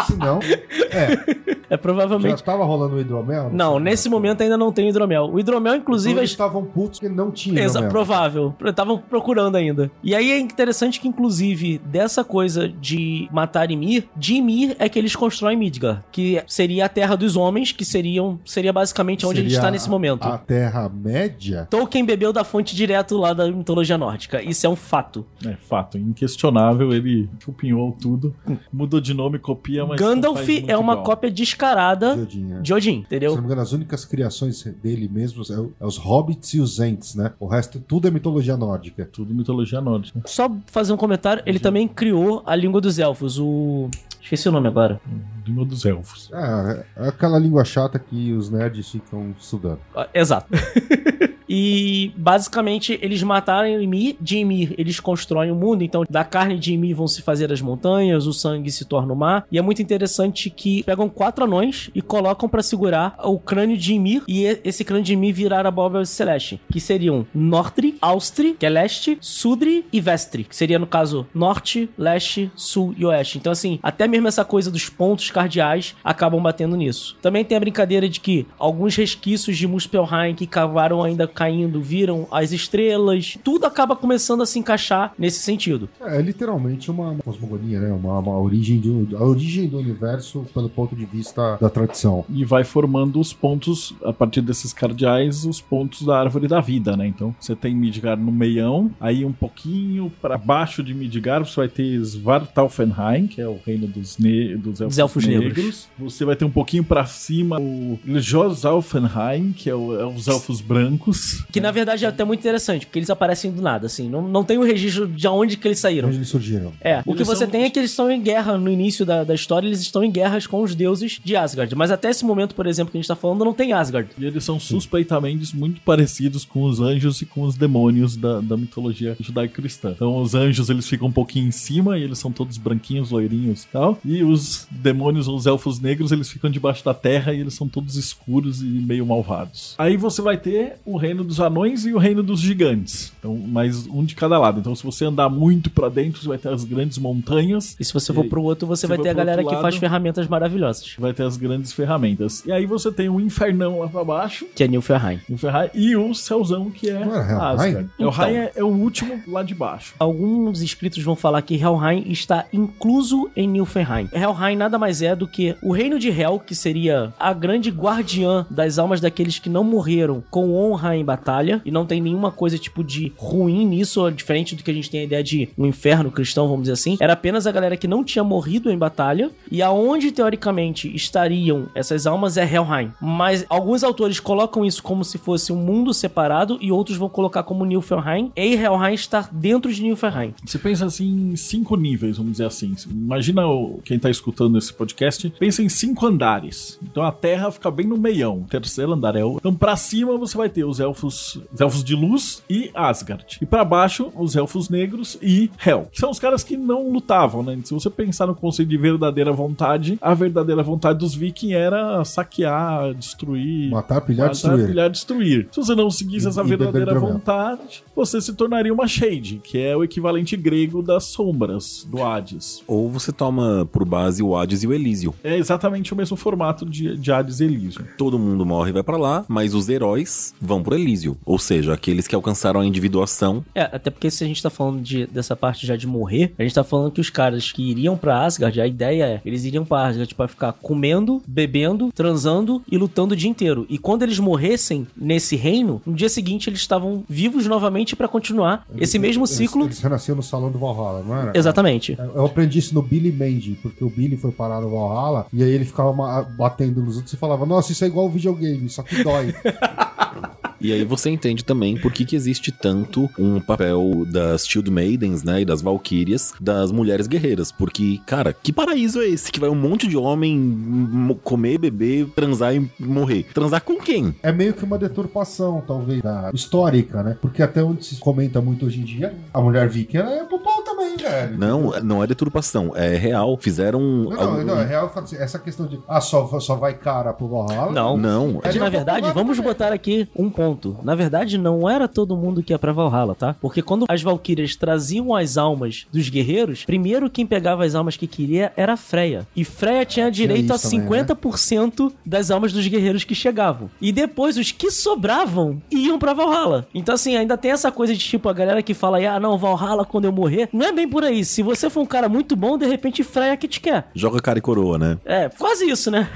[0.06, 1.56] Se não, é.
[1.68, 2.40] É provavelmente.
[2.40, 3.50] Já tava rolando o hidromel?
[3.52, 5.32] Não, sei nesse momento ainda não tem hidromel.
[5.32, 7.90] O hidromel, inclusive, Então eles estavam putos que não tinha Exa hidromel.
[7.90, 8.56] provável.
[8.66, 9.90] Estavam procurando ainda.
[10.04, 15.00] E aí é interessante que, inclusive, dessa coisa de matar Ymir, de Ymir é que
[15.00, 19.42] eles constroem Midgard, que seria a terra dos homens, que seriam seria basicamente onde a
[19.42, 20.24] gente Seria está nesse momento.
[20.24, 21.68] A Terra-média?
[21.70, 24.42] Tolkien bebeu da fonte direto lá da mitologia nórdica.
[24.42, 25.26] Isso é um fato.
[25.46, 28.36] É fato, inquestionável, ele chupinhou tudo,
[28.72, 31.06] mudou de nome, copia, mas Gandalf muito é uma igual.
[31.06, 32.62] cópia descarada De Odin, é.
[32.62, 33.36] de Odin, Se não entendeu?
[33.38, 37.34] me engano, as únicas criações dele mesmo é, é os hobbits e os ents, né?
[37.40, 39.08] O resto tudo é mitologia nórdica.
[39.12, 40.22] Tudo mitologia nórdica.
[40.26, 43.90] Só fazer um comentário, ele também criou a língua dos elfos, o...
[44.26, 45.00] Esqueci o nome agora.
[45.46, 46.32] Língua dos elfos.
[46.34, 49.80] É, é aquela língua chata que os nerds ficam estudando.
[49.96, 50.48] Ah, Exato.
[51.48, 56.74] E basicamente eles mataram Ymir, de Ymir eles constroem o mundo, então da carne de
[56.74, 59.46] Ymir vão se fazer as montanhas, o sangue se torna o mar.
[59.52, 63.94] E é muito interessante que pegam quatro anões e colocam pra segurar o crânio de
[63.94, 68.56] Ymir e e- esse crânio de Ymir virar a abóbora celeste, que seriam Nortri, Austri,
[68.60, 73.38] que é leste, Sudri e Vestri, que seria no caso norte, leste, sul e oeste.
[73.38, 77.18] Então assim, até mesmo essa coisa dos pontos cardeais acabam batendo nisso.
[77.22, 82.28] Também tem a brincadeira de que alguns resquícios de Muspelheim que cavaram ainda caindo viram
[82.32, 83.38] as estrelas.
[83.44, 85.90] Tudo acaba começando a se encaixar nesse sentido.
[86.02, 87.92] É, é literalmente uma cosmogonia, né?
[87.92, 92.26] Uma, uma origem do, a origem do universo pelo ponto de vista da tradição.
[92.30, 96.96] E vai formando os pontos, a partir desses cardeais, os pontos da árvore da vida,
[96.96, 97.08] né?
[97.08, 101.68] Então você tem Midgar no meião, aí um pouquinho para baixo de Midgar você vai
[101.68, 105.56] ter Svartalfenheim, que é o reino dos, ne dos elfos, Dos elfos negros.
[105.56, 105.88] negros.
[106.00, 110.62] Você vai ter um pouquinho para cima o Ljosalfenheim, que é, o- é os elfos
[110.62, 111.44] brancos.
[111.52, 114.10] Que na verdade é até muito interessante, porque eles aparecem do nada, assim.
[114.10, 116.08] Não, não tem o registro de onde que eles saíram.
[116.08, 116.72] Onde eles surgiram?
[116.82, 119.06] É, o que Eles você são- tem é que eles estão em guerra no início
[119.06, 121.74] da, da história, eles estão em guerras com os deuses de Asgard.
[121.76, 124.10] Mas até esse momento, por exemplo, que a gente tá falando, não tem Asgard.
[124.18, 128.58] E eles são suspeitamente muito parecidos com os anjos e com os demônios da, da
[128.58, 129.92] mitologia judaico-cristã.
[129.96, 133.64] Então, os anjos eles ficam um pouquinho em cima e eles são todos branquinhos, loirinhos
[133.64, 133.85] e tal.
[134.06, 137.68] E os demônios ou os elfos negros eles ficam debaixo da terra e eles são
[137.68, 139.76] todos escuros e meio malvados.
[139.78, 143.12] Aí você vai ter o reino dos anões e o reino dos gigantes.
[143.20, 144.60] Então, mais um de cada lado.
[144.60, 147.76] Então, se você andar muito pra dentro, você vai ter as grandes montanhas.
[147.80, 150.28] E se você for pro outro, você vai ter a galera que faz lado- ferramentas
[150.28, 150.96] maravilhosas.
[150.98, 152.44] Vai ter as grandes ferramentas.
[152.46, 154.46] E aí você tem o infernão lá pra baixo.
[154.56, 154.68] Que é.
[154.76, 157.12] O Ferrari e o Céuzão, que é Helheim?
[157.40, 157.90] Asgard.
[158.00, 158.12] Então.
[158.12, 159.94] Helheim é, é o último lá de baixo.
[160.00, 164.10] Alguns inscritos vão falar que Helheim está incluso em Nilfgaard.
[164.14, 168.46] Helheim nada mais é do que o reino de Hel, que seria a grande guardiã
[168.50, 172.58] das almas daqueles que não morreram com honra em batalha, e não tem nenhuma coisa
[172.58, 176.12] tipo de ruim nisso, diferente do que a gente tem a ideia de um inferno
[176.12, 176.98] cristão, vamos dizer assim.
[177.00, 182.06] Era apenas a galera que não tinha morrido em batalha, e aonde teoricamente estariam essas
[182.08, 182.92] almas é Helheim.
[183.02, 187.44] Mas alguns autores colocam isso como se fosse um mundo separado, e outros vão colocar
[187.44, 190.34] como Nilfgaard, e Helheim está dentro de Nilfgaard.
[190.46, 192.74] Você pensa assim em cinco níveis, vamos dizer assim.
[192.90, 196.80] Imagina o- quem tá escutando esse podcast, pensa em cinco andares.
[196.84, 198.40] Então a Terra fica bem no meião.
[198.40, 199.38] O terceiro andar é o.
[199.38, 203.38] Então pra cima você vai ter os elfos, os elfos de luz e Asgard.
[203.42, 205.88] E pra baixo os elfos negros e Hel.
[205.92, 207.58] Que são os caras que não lutavam, né?
[207.64, 212.94] Se você pensar no conceito de verdadeira vontade, a verdadeira vontade dos vikings era saquear,
[212.94, 214.68] destruir, Matar, pilhar, Matar, destruir.
[214.68, 215.48] pilhar, destruir.
[215.52, 219.76] Se você não seguisse E- essa verdadeira vontade, você se tornaria uma Shade, que é
[219.76, 222.64] o equivalente grego das sombras do Hades.
[222.68, 225.14] Ou você toma por base o Hades e o Elísio.
[225.24, 227.86] É exatamente o mesmo formato de, de Hades e Elysium.
[227.98, 231.16] Todo mundo morre e vai pra lá, mas os heróis vão pro Elísio.
[231.24, 233.46] Ou seja, aqueles que alcançaram a individuação.
[233.54, 236.42] É, até porque se a gente tá falando de, dessa parte já de morrer, a
[236.44, 239.64] gente tá falando que os caras que iriam pra Asgard, a ideia é, eles iriam
[239.64, 243.66] pra Asgard pra ficar comendo, bebendo, transando e lutando o dia inteiro.
[243.70, 248.66] E quando eles morressem nesse reino, no dia seguinte eles estavam vivos novamente pra continuar
[248.78, 249.66] esse mesmo Eles- ciclo.
[249.66, 251.32] Eles, renasciam no salão do Valhalla, não era?
[251.38, 251.98] Exatamente.
[252.16, 255.50] Eu aprendi isso no Billy Mandy, porque o Billy foi parar no Valhalla e aí
[255.50, 255.94] ele ficava
[256.38, 259.34] batendo nos outros e falava: Nossa, isso é igual videogame, só que dói.
[260.66, 265.24] E aí você entende também por que, que existe tanto um papel das Shield Maidens,
[265.24, 267.52] né, e das Valkyrias, das mulheres guerreiras.
[267.52, 269.32] Porque, cara, que paraíso é esse?
[269.32, 273.28] Que vai um monte de homem comer, beber, transar e morrer.
[273.34, 274.16] Transar com quem?
[274.24, 277.18] É meio que uma deturpação, talvez, da histórica, né?
[277.22, 280.40] Porque até onde se comenta muito hoje em dia, a mulher viking ela é pro
[280.40, 281.38] pau também, velho.
[281.38, 283.38] Não, não é deturpação, é real.
[283.40, 283.80] Fizeram.
[283.80, 284.92] Não, não, algum- não, é real.
[284.96, 287.72] assim, Essa questão de, ah, só, só vai cara pro Valhalla.
[287.72, 287.98] Não.
[287.98, 290.55] Não, Mas, na verdade, vamos botar aqui um ponto.
[290.84, 293.36] Na verdade, não era todo mundo que ia pra Valhalla, tá?
[293.40, 298.08] Porque quando as Valkyrias traziam as almas dos guerreiros, primeiro quem pegava as almas que
[298.08, 299.26] queria era a Freya.
[299.36, 301.06] E Freya tinha direito a isso também, né?
[301.06, 303.70] 50% das almas dos guerreiros que chegavam.
[303.82, 306.68] E depois, os que sobravam iam pra Valhalla.
[306.74, 309.86] Então, assim, ainda tem essa coisa de tipo, a galera que fala, ah, não, Valhalla
[309.86, 310.50] quando eu morrer.
[310.52, 311.24] Não não é bem por aí.
[311.24, 313.88] Se você for um cara muito bom, de repente Freya que te quer.
[313.94, 314.98] Joga cara e coroa, né?
[315.06, 316.10] É, quase isso, né?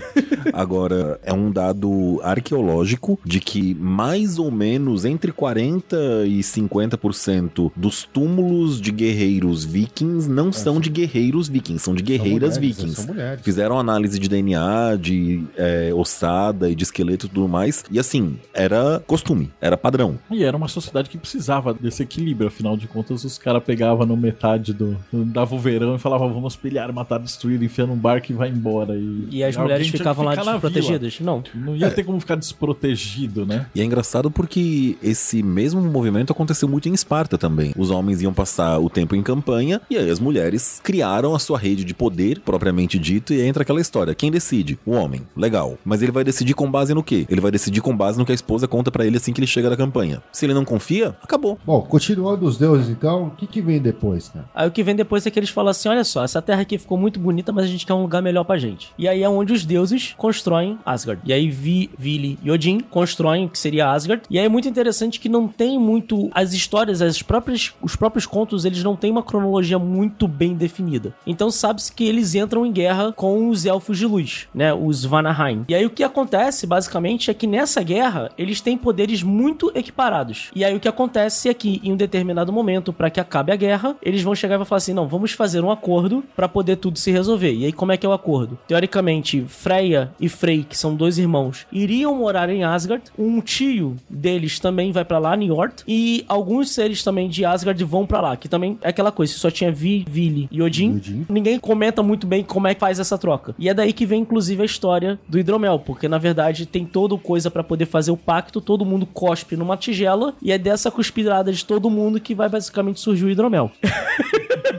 [0.52, 8.04] Agora, é um dado arqueológico de que mais ou menos entre 40% e 50% dos
[8.04, 12.96] túmulos de guerreiros vikings não são de guerreiros vikings, são de guerreiras São mulheres, vikings.
[12.96, 13.42] São mulheres.
[13.44, 17.84] Fizeram análise de DNA, de é, ossada e de esqueleto e tudo mais.
[17.92, 20.20] E assim, era costume, era padrão.
[20.30, 24.18] E era uma sociedade que precisava desse equilíbrio, afinal de contas, os caras pegavam no
[24.18, 24.98] metade do.
[25.12, 28.96] dava o verão e falavam, vamos pilhar, matar, destruir, enfiar num barco e vai embora.
[28.96, 31.20] E, E as mulheres ficavam lá desprotegidas?
[31.20, 31.44] Não.
[31.54, 33.68] Não ia ter como ficar desprotegido, né?
[33.74, 37.74] E é engraçado porque esse mesmo movimento aconteceu muito em Esparta também.
[37.78, 41.58] Os homens iam passar o tempo em campanha e aí as mulheres criaram a sua
[41.58, 44.16] rede de poder, propriamente dito, e aí entra aquela história.
[44.16, 44.80] Quem decide?
[44.86, 45.22] O homem.
[45.36, 45.78] Legal.
[45.86, 47.26] Mas ele vai decidir com base no quê?
[47.30, 49.48] Ele vai decidir com base no que a esposa conta pra ele assim que ele
[49.48, 50.22] chega da campanha.
[50.32, 51.60] Se ele não confia, acabou.
[51.66, 54.50] Bom, continuando os deuses, então, o que, que vem depois, cara?
[54.54, 56.78] Aí o que vem depois é que eles falam assim: olha só, essa terra aqui
[56.78, 58.92] ficou muito bonita, mas a gente quer um lugar melhor pra gente.
[58.98, 61.22] E aí é onde os deuses constroem Asgard.
[61.26, 63.99] E aí Vi, Vili e Odin constroem o que seria Asgard.
[64.30, 66.30] E aí é muito interessante que não tem muito.
[66.34, 71.14] As histórias, as próprias, os próprios contos, eles não têm uma cronologia muito bem definida.
[71.26, 74.74] Então sabe-se que eles entram em guerra com os elfos de luz, né?
[74.74, 75.66] Os Vanaheim.
[75.68, 80.52] E aí o que acontece, basicamente, é que nessa guerra eles têm poderes muito equiparados.
[80.56, 83.56] E aí o que acontece é que em um determinado momento, para que acabe a
[83.56, 86.78] guerra, eles vão chegar e vão falar assim: não, vamos fazer um acordo para poder
[86.78, 87.54] tudo se resolver.
[87.54, 88.58] E aí como é que é o acordo?
[88.68, 93.04] Teoricamente, Freya e Frey, que são dois irmãos, iriam morar em Asgard.
[93.18, 98.06] Um tio deles também vai para lá, Njord, e alguns seres também de Asgard vão
[98.06, 101.26] para lá, que também é aquela coisa, se só tinha Vi, Vili e Odin, Odin.
[101.30, 103.56] ninguém comenta muito bem como é que faz essa troca.
[103.58, 107.18] E é daí que vem inclusive a história do hidromel, porque na verdade tem toda
[107.18, 111.52] coisa para poder fazer o pacto, todo mundo cospe numa tigela e é dessa cuspirada
[111.52, 113.72] de todo mundo que vai basicamente surgir o hidromel.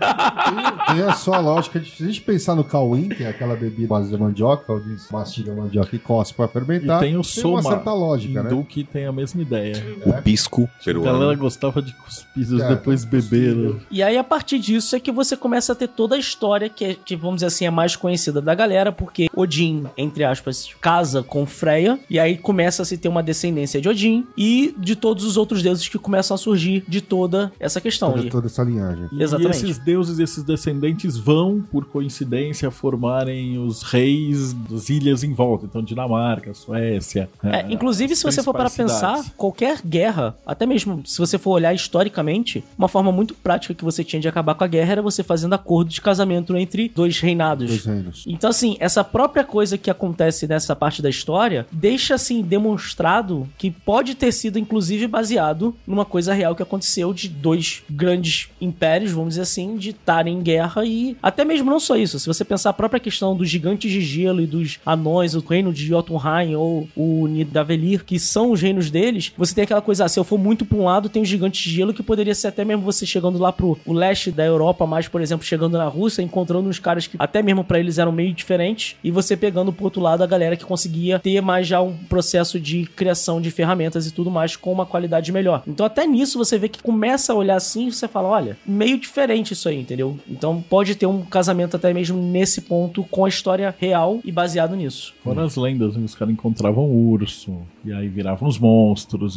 [0.00, 3.54] Tem, tem a sua lógica de se a gente pensar no Cauim, que é aquela
[3.54, 7.02] bebida base de mandioca, onde mastiga a mandioca e cospe pra fermentar.
[7.02, 8.64] E tem o uma Soma, certa lógica, né?
[8.68, 9.82] que tem a mesma ideia.
[10.04, 11.18] O pisco A peruano.
[11.18, 13.54] galera gostava de cuspir É, depois beber.
[13.54, 13.74] né?
[13.90, 16.84] E aí, a partir disso, é que você começa a ter toda a história que,
[16.84, 21.22] é, que, vamos dizer assim, é mais conhecida da galera, porque Odin, entre aspas, casa
[21.22, 25.24] com Freya, e aí começa a se ter uma descendência de Odin e de todos
[25.24, 28.12] os outros deuses que começam a surgir de toda essa questão.
[28.12, 29.08] Toda, E- toda essa linhagem.
[29.12, 29.56] E Exatamente.
[29.56, 35.66] esses deuses, esses descendentes vão, por coincidência, formarem os reis das ilhas em volta.
[35.66, 37.28] Então, Dinamarca, Suécia.
[37.42, 41.52] É, inclusive, se você for para principais pensar, qualquer guerra, até mesmo se você for
[41.52, 45.02] olhar historicamente, uma forma muito prática que você tinha de acabar com a guerra era
[45.02, 47.68] você fazendo acordo de casamento entre dois reinados.
[47.68, 48.24] Dois reinos.
[48.26, 53.70] Então, assim, essa própria coisa que acontece nessa parte da história deixa, assim, demonstrado que
[53.70, 59.30] pode ter sido, inclusive, baseado numa coisa real que aconteceu de dois grandes impérios, vamos
[59.30, 62.18] dizer assim, de estarem em guerra e até mesmo não só isso.
[62.18, 65.72] Se você pensar a própria questão dos gigantes de gelo e dos anões, o reino
[65.72, 70.08] de Jotunheim ou o Nidavellir, que são os reinos deles, você tem aquela coisa, ah,
[70.08, 72.48] se eu for muito pra um lado, tem os gigantes de gelo que poderia ser
[72.48, 76.22] até mesmo você chegando lá pro leste da Europa, mais, por exemplo, chegando na Rússia,
[76.22, 79.84] encontrando uns caras que até mesmo pra eles eram meio diferentes, e você pegando pro
[79.84, 84.06] outro lado a galera que conseguia ter mais já um processo de criação de ferramentas
[84.06, 85.62] e tudo mais com uma qualidade melhor.
[85.66, 88.98] Então até nisso você vê que começa a olhar assim e você fala, olha, meio
[88.98, 90.18] diferente isso aí, entendeu?
[90.28, 94.76] Então pode ter um casamento até mesmo nesse ponto com a história real e baseado
[94.76, 95.14] nisso.
[95.24, 96.04] Fora as lendas, né?
[96.04, 98.69] os caras encontravam urso, e aí viravam os monstros,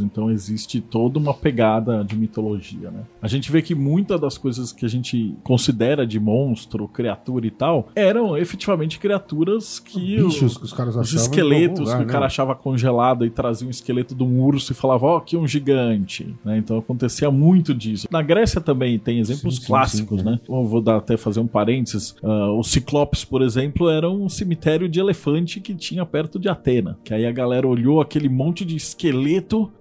[0.01, 3.03] então existe toda uma pegada de mitologia, né?
[3.21, 7.51] A gente vê que muitas das coisas que a gente considera de monstro, criatura e
[7.51, 10.19] tal, eram efetivamente criaturas que...
[10.21, 11.19] o- Bichos que os caras Os achavam.
[11.19, 12.25] em esqueletos lugar, que o cara né?
[12.25, 15.47] achava congelado e trazia um esqueleto de um urso e falava, ó, aqui é um
[15.47, 16.35] gigante.
[16.43, 16.57] né?
[16.57, 18.07] Então acontecia muito disso.
[18.11, 20.39] Na Grécia também tem exemplos Sim, sim, clássicos, sim, né?
[20.47, 22.15] Eu vou dar até fazer um parênteses.
[22.23, 26.97] Ah, o Ciclopes, por exemplo, era um cemitério de elefante que tinha perto de Atena.
[27.03, 29.12] Que aí a galera olhou aquele monte de esqueleto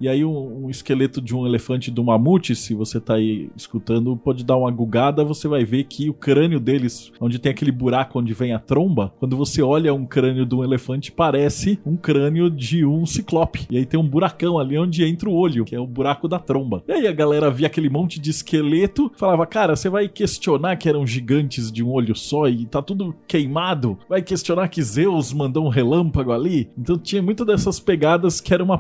[0.01, 4.17] e aí um, um esqueleto de um elefante do mamute, se você tá aí escutando,
[4.17, 8.19] pode dar uma gugada, você vai ver que o crânio deles, onde tem aquele buraco
[8.19, 12.51] onde vem a tromba, quando você olha um crânio de um elefante, parece um crânio
[12.51, 13.67] de um ciclope.
[13.71, 16.39] E aí tem um buracão ali onde entra o olho, que é o buraco da
[16.39, 16.83] tromba.
[16.87, 20.89] E aí a galera via aquele monte de esqueleto, falava, cara, você vai questionar que
[20.89, 23.99] eram gigantes de um olho só e tá tudo queimado?
[24.09, 26.69] Vai questionar que Zeus mandou um relâmpago ali?
[26.77, 28.79] Então tinha muito dessas pegadas que era uma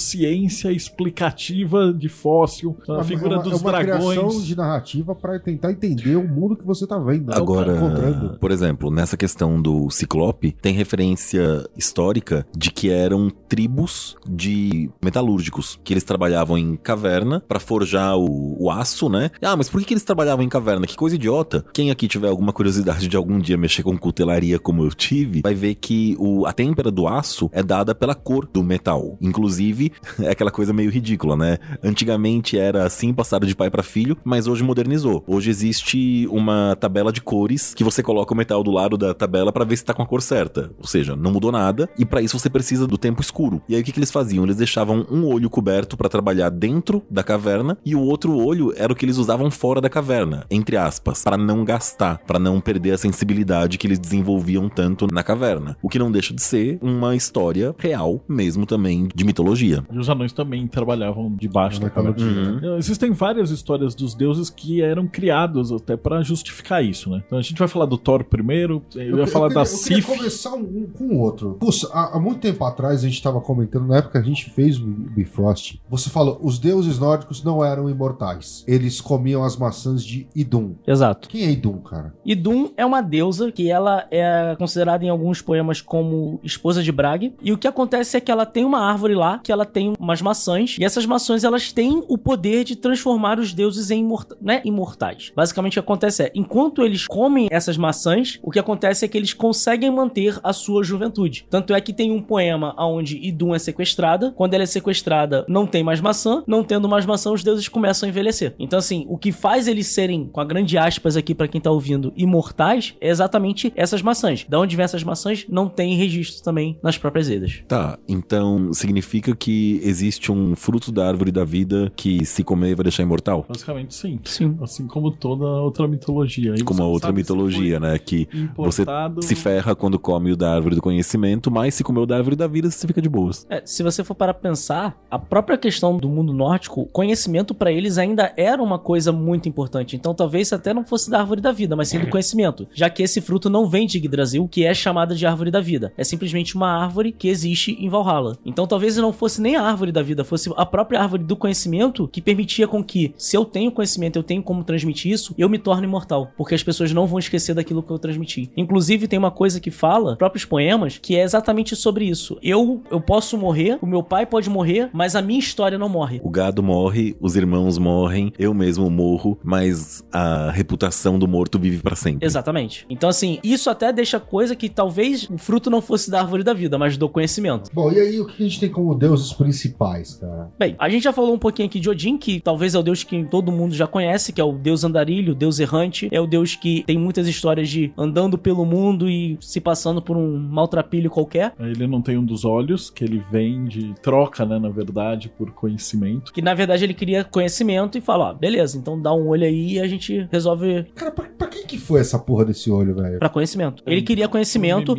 [0.00, 4.18] protociência explicativa de fóssil, a Uma- figura é uma, dos é uma dragões.
[4.18, 7.26] criação de narrativa pra tentar entender o mundo que você tá vendo.
[7.28, 7.34] né?
[7.36, 8.38] Agora, encontrando.
[8.38, 15.78] por exemplo, nessa questão do Ciclope, tem referência histórica de que eram tribos de metalúrgicos,
[15.82, 19.30] que eles trabalhavam em caverna pra forjar o, o aço, né?
[19.42, 20.60] Ah, mas por que, que eles trabalhavam em caverna?
[20.60, 20.86] caverna.
[20.86, 21.64] Que coisa idiota.
[21.72, 25.54] Quem aqui tiver alguma curiosidade de algum dia mexer com cutelaria como eu tive, vai
[25.54, 29.16] ver que o, a têmpera do aço é dada pela cor do metal.
[29.22, 29.79] Inclusive,
[30.20, 31.58] é aquela coisa meio ridícula, né?
[31.82, 35.24] Antigamente era assim, passado de pai para filho, mas hoje modernizou.
[35.26, 39.52] Hoje existe uma tabela de cores que você coloca o metal do lado da tabela
[39.52, 40.70] para ver se tá com a cor certa.
[40.78, 43.62] Ou seja, não mudou nada e para isso você precisa do tempo escuro.
[43.68, 44.44] E aí o que, que eles faziam?
[44.44, 48.92] Eles deixavam um olho coberto para trabalhar dentro da caverna e o outro olho era
[48.92, 52.92] o que eles usavam fora da caverna, entre aspas, para não gastar, para não perder
[52.92, 55.76] a sensibilidade que eles desenvolviam tanto na caverna.
[55.82, 59.69] O que não deixa de ser uma história real, mesmo também de mitologia.
[59.92, 62.16] E os anões também trabalhavam debaixo da caverna.
[62.16, 62.70] mitologia.
[62.70, 62.76] Uhum.
[62.76, 67.22] Existem várias histórias dos deuses que eram criados até pra justificar isso, né?
[67.26, 70.02] Então a gente vai falar do Thor primeiro, eu, ia falar queria, da eu queria
[70.02, 70.06] Sif.
[70.06, 71.56] começar um, com o outro.
[71.60, 74.78] Puxa, há, há muito tempo atrás a gente tava comentando, na época a gente fez
[74.78, 78.64] o Bifrost, você falou, os deuses nórdicos não eram imortais.
[78.66, 80.74] Eles comiam as maçãs de Idun.
[80.86, 81.28] Exato.
[81.28, 82.14] Quem é Idun, cara?
[82.24, 87.32] Idun é uma deusa que ela é considerada em alguns poemas como esposa de Brage.
[87.42, 90.22] E o que acontece é que ela tem uma árvore lá, que ela tem umas
[90.22, 90.76] maçãs.
[90.78, 94.06] E essas maçãs, elas têm o poder de transformar os deuses em
[94.40, 95.32] né, imortais.
[95.34, 99.16] Basicamente, o que acontece é, enquanto eles comem essas maçãs, o que acontece é que
[99.16, 101.46] eles conseguem manter a sua juventude.
[101.48, 104.32] Tanto é que tem um poema onde Idun é sequestrada.
[104.32, 106.42] Quando ela é sequestrada, não tem mais maçã.
[106.46, 108.54] Não tendo mais maçã, os deuses começam a envelhecer.
[108.58, 111.70] Então, assim, o que faz eles serem, com a grande aspas aqui pra quem tá
[111.70, 114.44] ouvindo, imortais, é exatamente essas maçãs.
[114.48, 117.62] Da onde vem essas maçãs, não tem registro também nas próprias Edas.
[117.66, 119.49] Tá, então significa que
[119.82, 123.44] existe um fruto da árvore da vida que se comer vai deixar imortal?
[123.48, 124.18] Basicamente, sim.
[124.24, 124.56] Sim.
[124.62, 126.54] Assim como toda outra mitologia.
[126.56, 127.98] E Como a outra mitologia, né?
[127.98, 131.84] Que foi você importado- se ferra quando come o da árvore do conhecimento, mas se
[131.84, 133.46] comer o da árvore da vida, você fica de boas.
[133.48, 137.98] É, se você for para pensar, a própria questão do mundo nórdico, conhecimento pra eles
[137.98, 139.96] ainda era uma coisa muito importante.
[139.96, 142.66] Então talvez até não fosse da árvore da vida, mas sim do conhecimento.
[142.72, 145.92] Já que esse fruto não vem de Yggdrasil, que é chamada de árvore da vida.
[145.96, 148.36] É simplesmente uma árvore que existe em Valhalla.
[148.44, 152.08] Então talvez não fosse nem a árvore da vida, fosse a própria árvore do conhecimento
[152.08, 155.58] que permitia com que, se eu tenho conhecimento, eu tenho como transmitir isso, eu me
[155.58, 156.32] torno imortal.
[156.36, 158.50] Porque as pessoas não vão esquecer daquilo que eu transmiti.
[158.56, 162.38] Inclusive, tem uma coisa que fala, próprios poemas, que é exatamente sobre isso.
[162.42, 166.20] Eu, eu posso morrer, o meu pai pode morrer, mas a minha história não morre.
[166.22, 171.82] O gado morre, os irmãos morrem, eu mesmo morro, mas a reputação do morto vive
[171.82, 172.26] pra sempre.
[172.26, 172.86] Exatamente.
[172.88, 176.52] Então, assim, isso até deixa coisa que talvez o fruto não fosse da árvore da
[176.52, 177.70] vida, mas do conhecimento.
[177.72, 180.50] Bom, e aí o que a gente tem como deuses principais, cara?
[180.58, 183.02] Bem, a gente já falou um pouquinho aqui de Odin, que talvez é o deus
[183.02, 186.08] que todo mundo já conhece, que é o deus andarilho, o deus errante.
[186.12, 190.16] É o deus que tem muitas histórias de andando pelo mundo e se passando por
[190.16, 191.52] um maltrapilho qualquer.
[191.58, 196.32] Ele não tem um dos olhos, que ele vende, troca, né, na verdade, por conhecimento.
[196.32, 199.74] Que na verdade ele queria conhecimento e fala: ó, beleza, então dá um olho aí
[199.74, 203.18] e a gente resolve Cara, pra, pra quem que foi essa porra desse olho, velho?
[203.18, 203.82] pra conhecimento.
[203.86, 204.94] Ele queria conhecimento.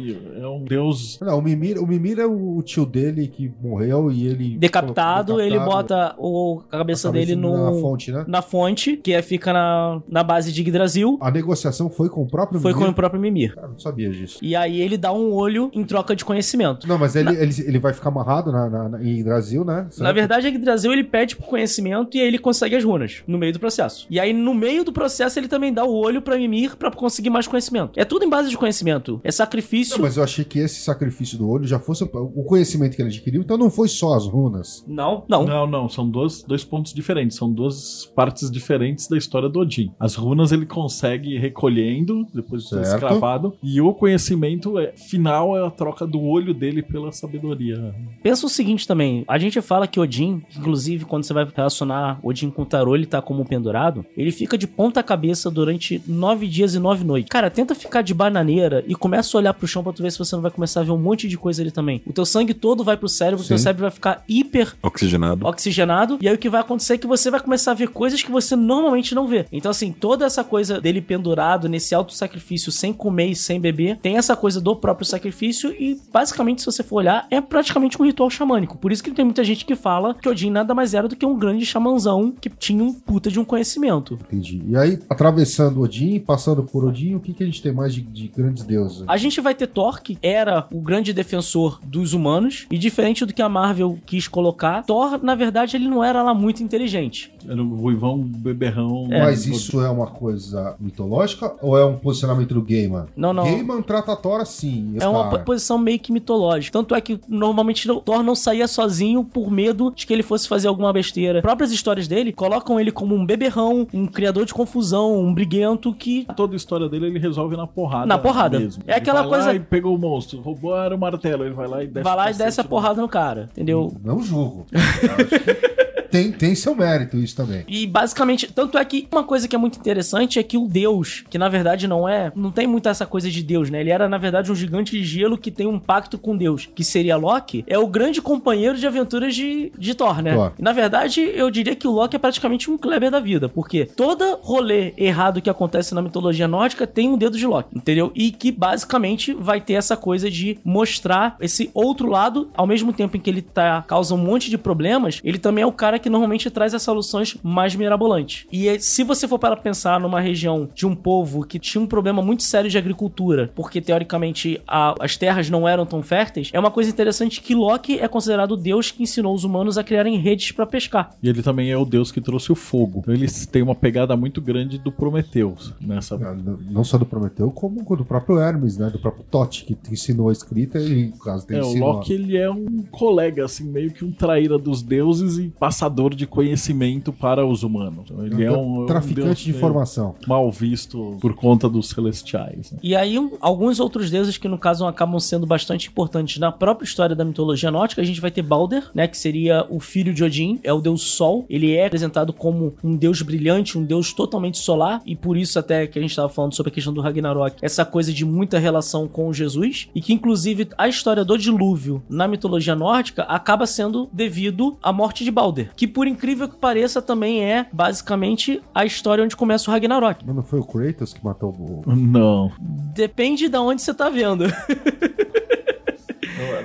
[0.61, 1.19] Um deus.
[1.21, 4.57] Não, o Mimir, o Mimir é o tio dele que morreu e ele.
[4.57, 8.25] Decapitado, ele bota o, a cabeça a dele no, na fonte, né?
[8.27, 11.17] na fonte, que é, fica na, na base de Yggdrasil.
[11.21, 12.91] A negociação foi com o próprio Foi com Mimir?
[12.91, 13.55] o próprio Mimir.
[13.55, 14.39] Cara, não sabia disso.
[14.41, 16.87] E aí ele dá um olho em troca de conhecimento.
[16.87, 19.87] Não, mas ele, ele, ele vai ficar amarrado na, na, na- em Brasil, né?
[19.89, 20.03] Certo?
[20.03, 23.53] Na verdade, Yggdrasil ele pede por conhecimento e aí ele consegue as runas no meio
[23.53, 24.05] do processo.
[24.09, 27.29] E aí, no meio do processo, ele também dá o olho pra Mimir pra conseguir
[27.29, 27.99] mais conhecimento.
[27.99, 29.19] É tudo em base de conhecimento.
[29.23, 29.97] É sacrifício.
[29.97, 33.09] Não, mas eu achei que esse sacrifício do olho já fosse o conhecimento que ele
[33.09, 34.83] adquiriu, então não foi só as runas.
[34.87, 35.45] Não, não.
[35.45, 39.91] Não, não, são dois, dois pontos diferentes, são duas partes diferentes da história do Odin.
[39.99, 45.57] As runas ele consegue ir recolhendo depois de ser escravado, e o conhecimento é, final
[45.57, 47.93] é a troca do olho dele pela sabedoria.
[48.23, 52.49] Pensa o seguinte também, a gente fala que Odin, inclusive quando você vai relacionar Odin
[52.49, 56.75] com o tarô, ele tá como pendurado, ele fica de ponta cabeça durante nove dias
[56.75, 57.29] e nove noites.
[57.29, 60.19] Cara, tenta ficar de bananeira e começa a olhar pro chão pra tu ver se
[60.19, 62.01] você vai começar a ver um monte de coisa ali também.
[62.05, 65.45] O teu sangue todo vai pro cérebro, o teu cérebro vai ficar hiper Oxigenado.
[65.45, 68.21] oxigenado, e aí o que vai acontecer é que você vai começar a ver coisas
[68.21, 69.45] que você normalmente não vê.
[69.51, 74.17] Então, assim, toda essa coisa dele pendurado nesse auto-sacrifício, sem comer e sem beber, tem
[74.17, 78.29] essa coisa do próprio sacrifício, e basicamente, se você for olhar, é praticamente um ritual
[78.29, 78.77] xamânico.
[78.77, 81.25] Por isso que tem muita gente que fala que Odin nada mais era do que
[81.25, 84.17] um grande xamanzão que tinha um puta de um conhecimento.
[84.27, 84.61] Entendi.
[84.67, 88.01] E aí, atravessando Odin, passando por Odin, o que, que a gente tem mais de,
[88.01, 89.03] de grandes deuses?
[89.07, 92.65] A gente vai ter Thor, que era o grande defensor dos humanos.
[92.71, 96.33] E diferente do que a Marvel quis colocar, Thor, na verdade, ele não era lá
[96.33, 97.31] muito inteligente.
[97.47, 99.07] Era um ruivão beberrão.
[99.09, 103.05] Mas isso é uma coisa mitológica ou é um posicionamento do Gaiman?
[103.15, 103.43] Não, não.
[103.43, 104.95] Gaiman trata Thor assim.
[104.99, 105.43] É uma cara.
[105.43, 106.71] posição meio que mitológica.
[106.77, 110.47] Tanto é que normalmente o Thor não saía sozinho por medo de que ele fosse
[110.47, 111.39] fazer alguma besteira.
[111.39, 115.93] As próprias histórias dele colocam ele como um beberrão, um criador de confusão, um briguento
[115.93, 116.25] que.
[116.35, 118.05] Toda a história dele ele resolve na porrada.
[118.05, 118.59] Na porrada.
[118.59, 118.83] Mesmo.
[118.85, 121.53] É aquela Ele vai lá coisa- e pegou o monstro, roubou era o martelo, ele
[121.53, 122.03] vai lá e desce.
[122.03, 123.91] vai lá e desce a porrada no cara, entendeu?
[124.03, 124.65] Não julgo.
[126.11, 127.63] Tem, tem seu mérito isso também.
[127.67, 131.23] E basicamente, tanto é que uma coisa que é muito interessante é que o Deus,
[131.29, 133.79] que na verdade não é, não tem muito essa coisa de Deus, né?
[133.79, 136.83] Ele era na verdade um gigante de gelo que tem um pacto com Deus, que
[136.83, 140.51] seria Loki, é o grande companheiro de aventuras de, de Thor, né?
[140.57, 143.85] E, na verdade, eu diria que o Loki é praticamente um Kleber da vida, porque
[143.85, 148.11] todo rolê errado que acontece na mitologia nórdica tem um dedo de Loki, entendeu?
[148.13, 153.15] E que basicamente vai ter essa coisa de mostrar esse outro lado, ao mesmo tempo
[153.15, 156.09] em que ele tá causa um monte de problemas, ele também é o cara que
[156.09, 158.45] normalmente traz as soluções mais mirabolantes.
[158.51, 161.87] E é- se você for para pensar numa região de um povo que tinha um
[161.87, 166.59] problema muito sério de agricultura, porque teoricamente a- as terras não eram tão férteis, é
[166.59, 170.17] uma coisa interessante que Loki é considerado o deus que ensinou os humanos a criarem
[170.17, 171.11] redes para pescar.
[171.21, 172.99] E ele também é o deus que trouxe o fogo.
[172.99, 176.17] Então eles têm uma pegada muito grande do Prometheus nessa.
[176.17, 178.89] Não não só do Prometeu, como do próprio Hermes, né?
[178.89, 181.77] Do próprio Totti, que ensinou a escrita e, no caso, te É, o.
[181.77, 185.51] Loki ele é um colega, assim, meio que um traíra dos deuses e
[185.91, 188.05] passador de conhecimento para os humanos.
[188.09, 190.15] Então, ele é um, é um traficante deus de informação.
[190.27, 192.71] mal visto por conta dos celestiais.
[192.71, 192.79] né?
[192.81, 196.85] E aí, um- alguns outros deuses que, no caso, acabam sendo bastante importantes na própria
[196.85, 199.07] história da mitologia nórdica, a gente vai ter Balder, né?
[199.07, 201.45] Que seria o filho de Odin, é o deus Sol.
[201.49, 205.85] Ele é apresentado como um deus brilhante, um deus totalmente solar, e por isso até
[205.87, 209.07] que a gente estava falando sobre a questão do Ragnarok, essa coisa de muita relação
[209.07, 214.77] com Jesus, e que, inclusive, a história do dilúvio na mitologia nórdica acaba sendo devido
[214.81, 219.35] à morte de Balder, que, por incrível que pareça, também é, basicamente, a história onde
[219.35, 220.23] começa o Ragnarok.
[220.23, 221.95] Mas não foi o Kratos que matou o.
[221.95, 222.51] Não.
[222.59, 224.45] Depende de onde você tá vendo.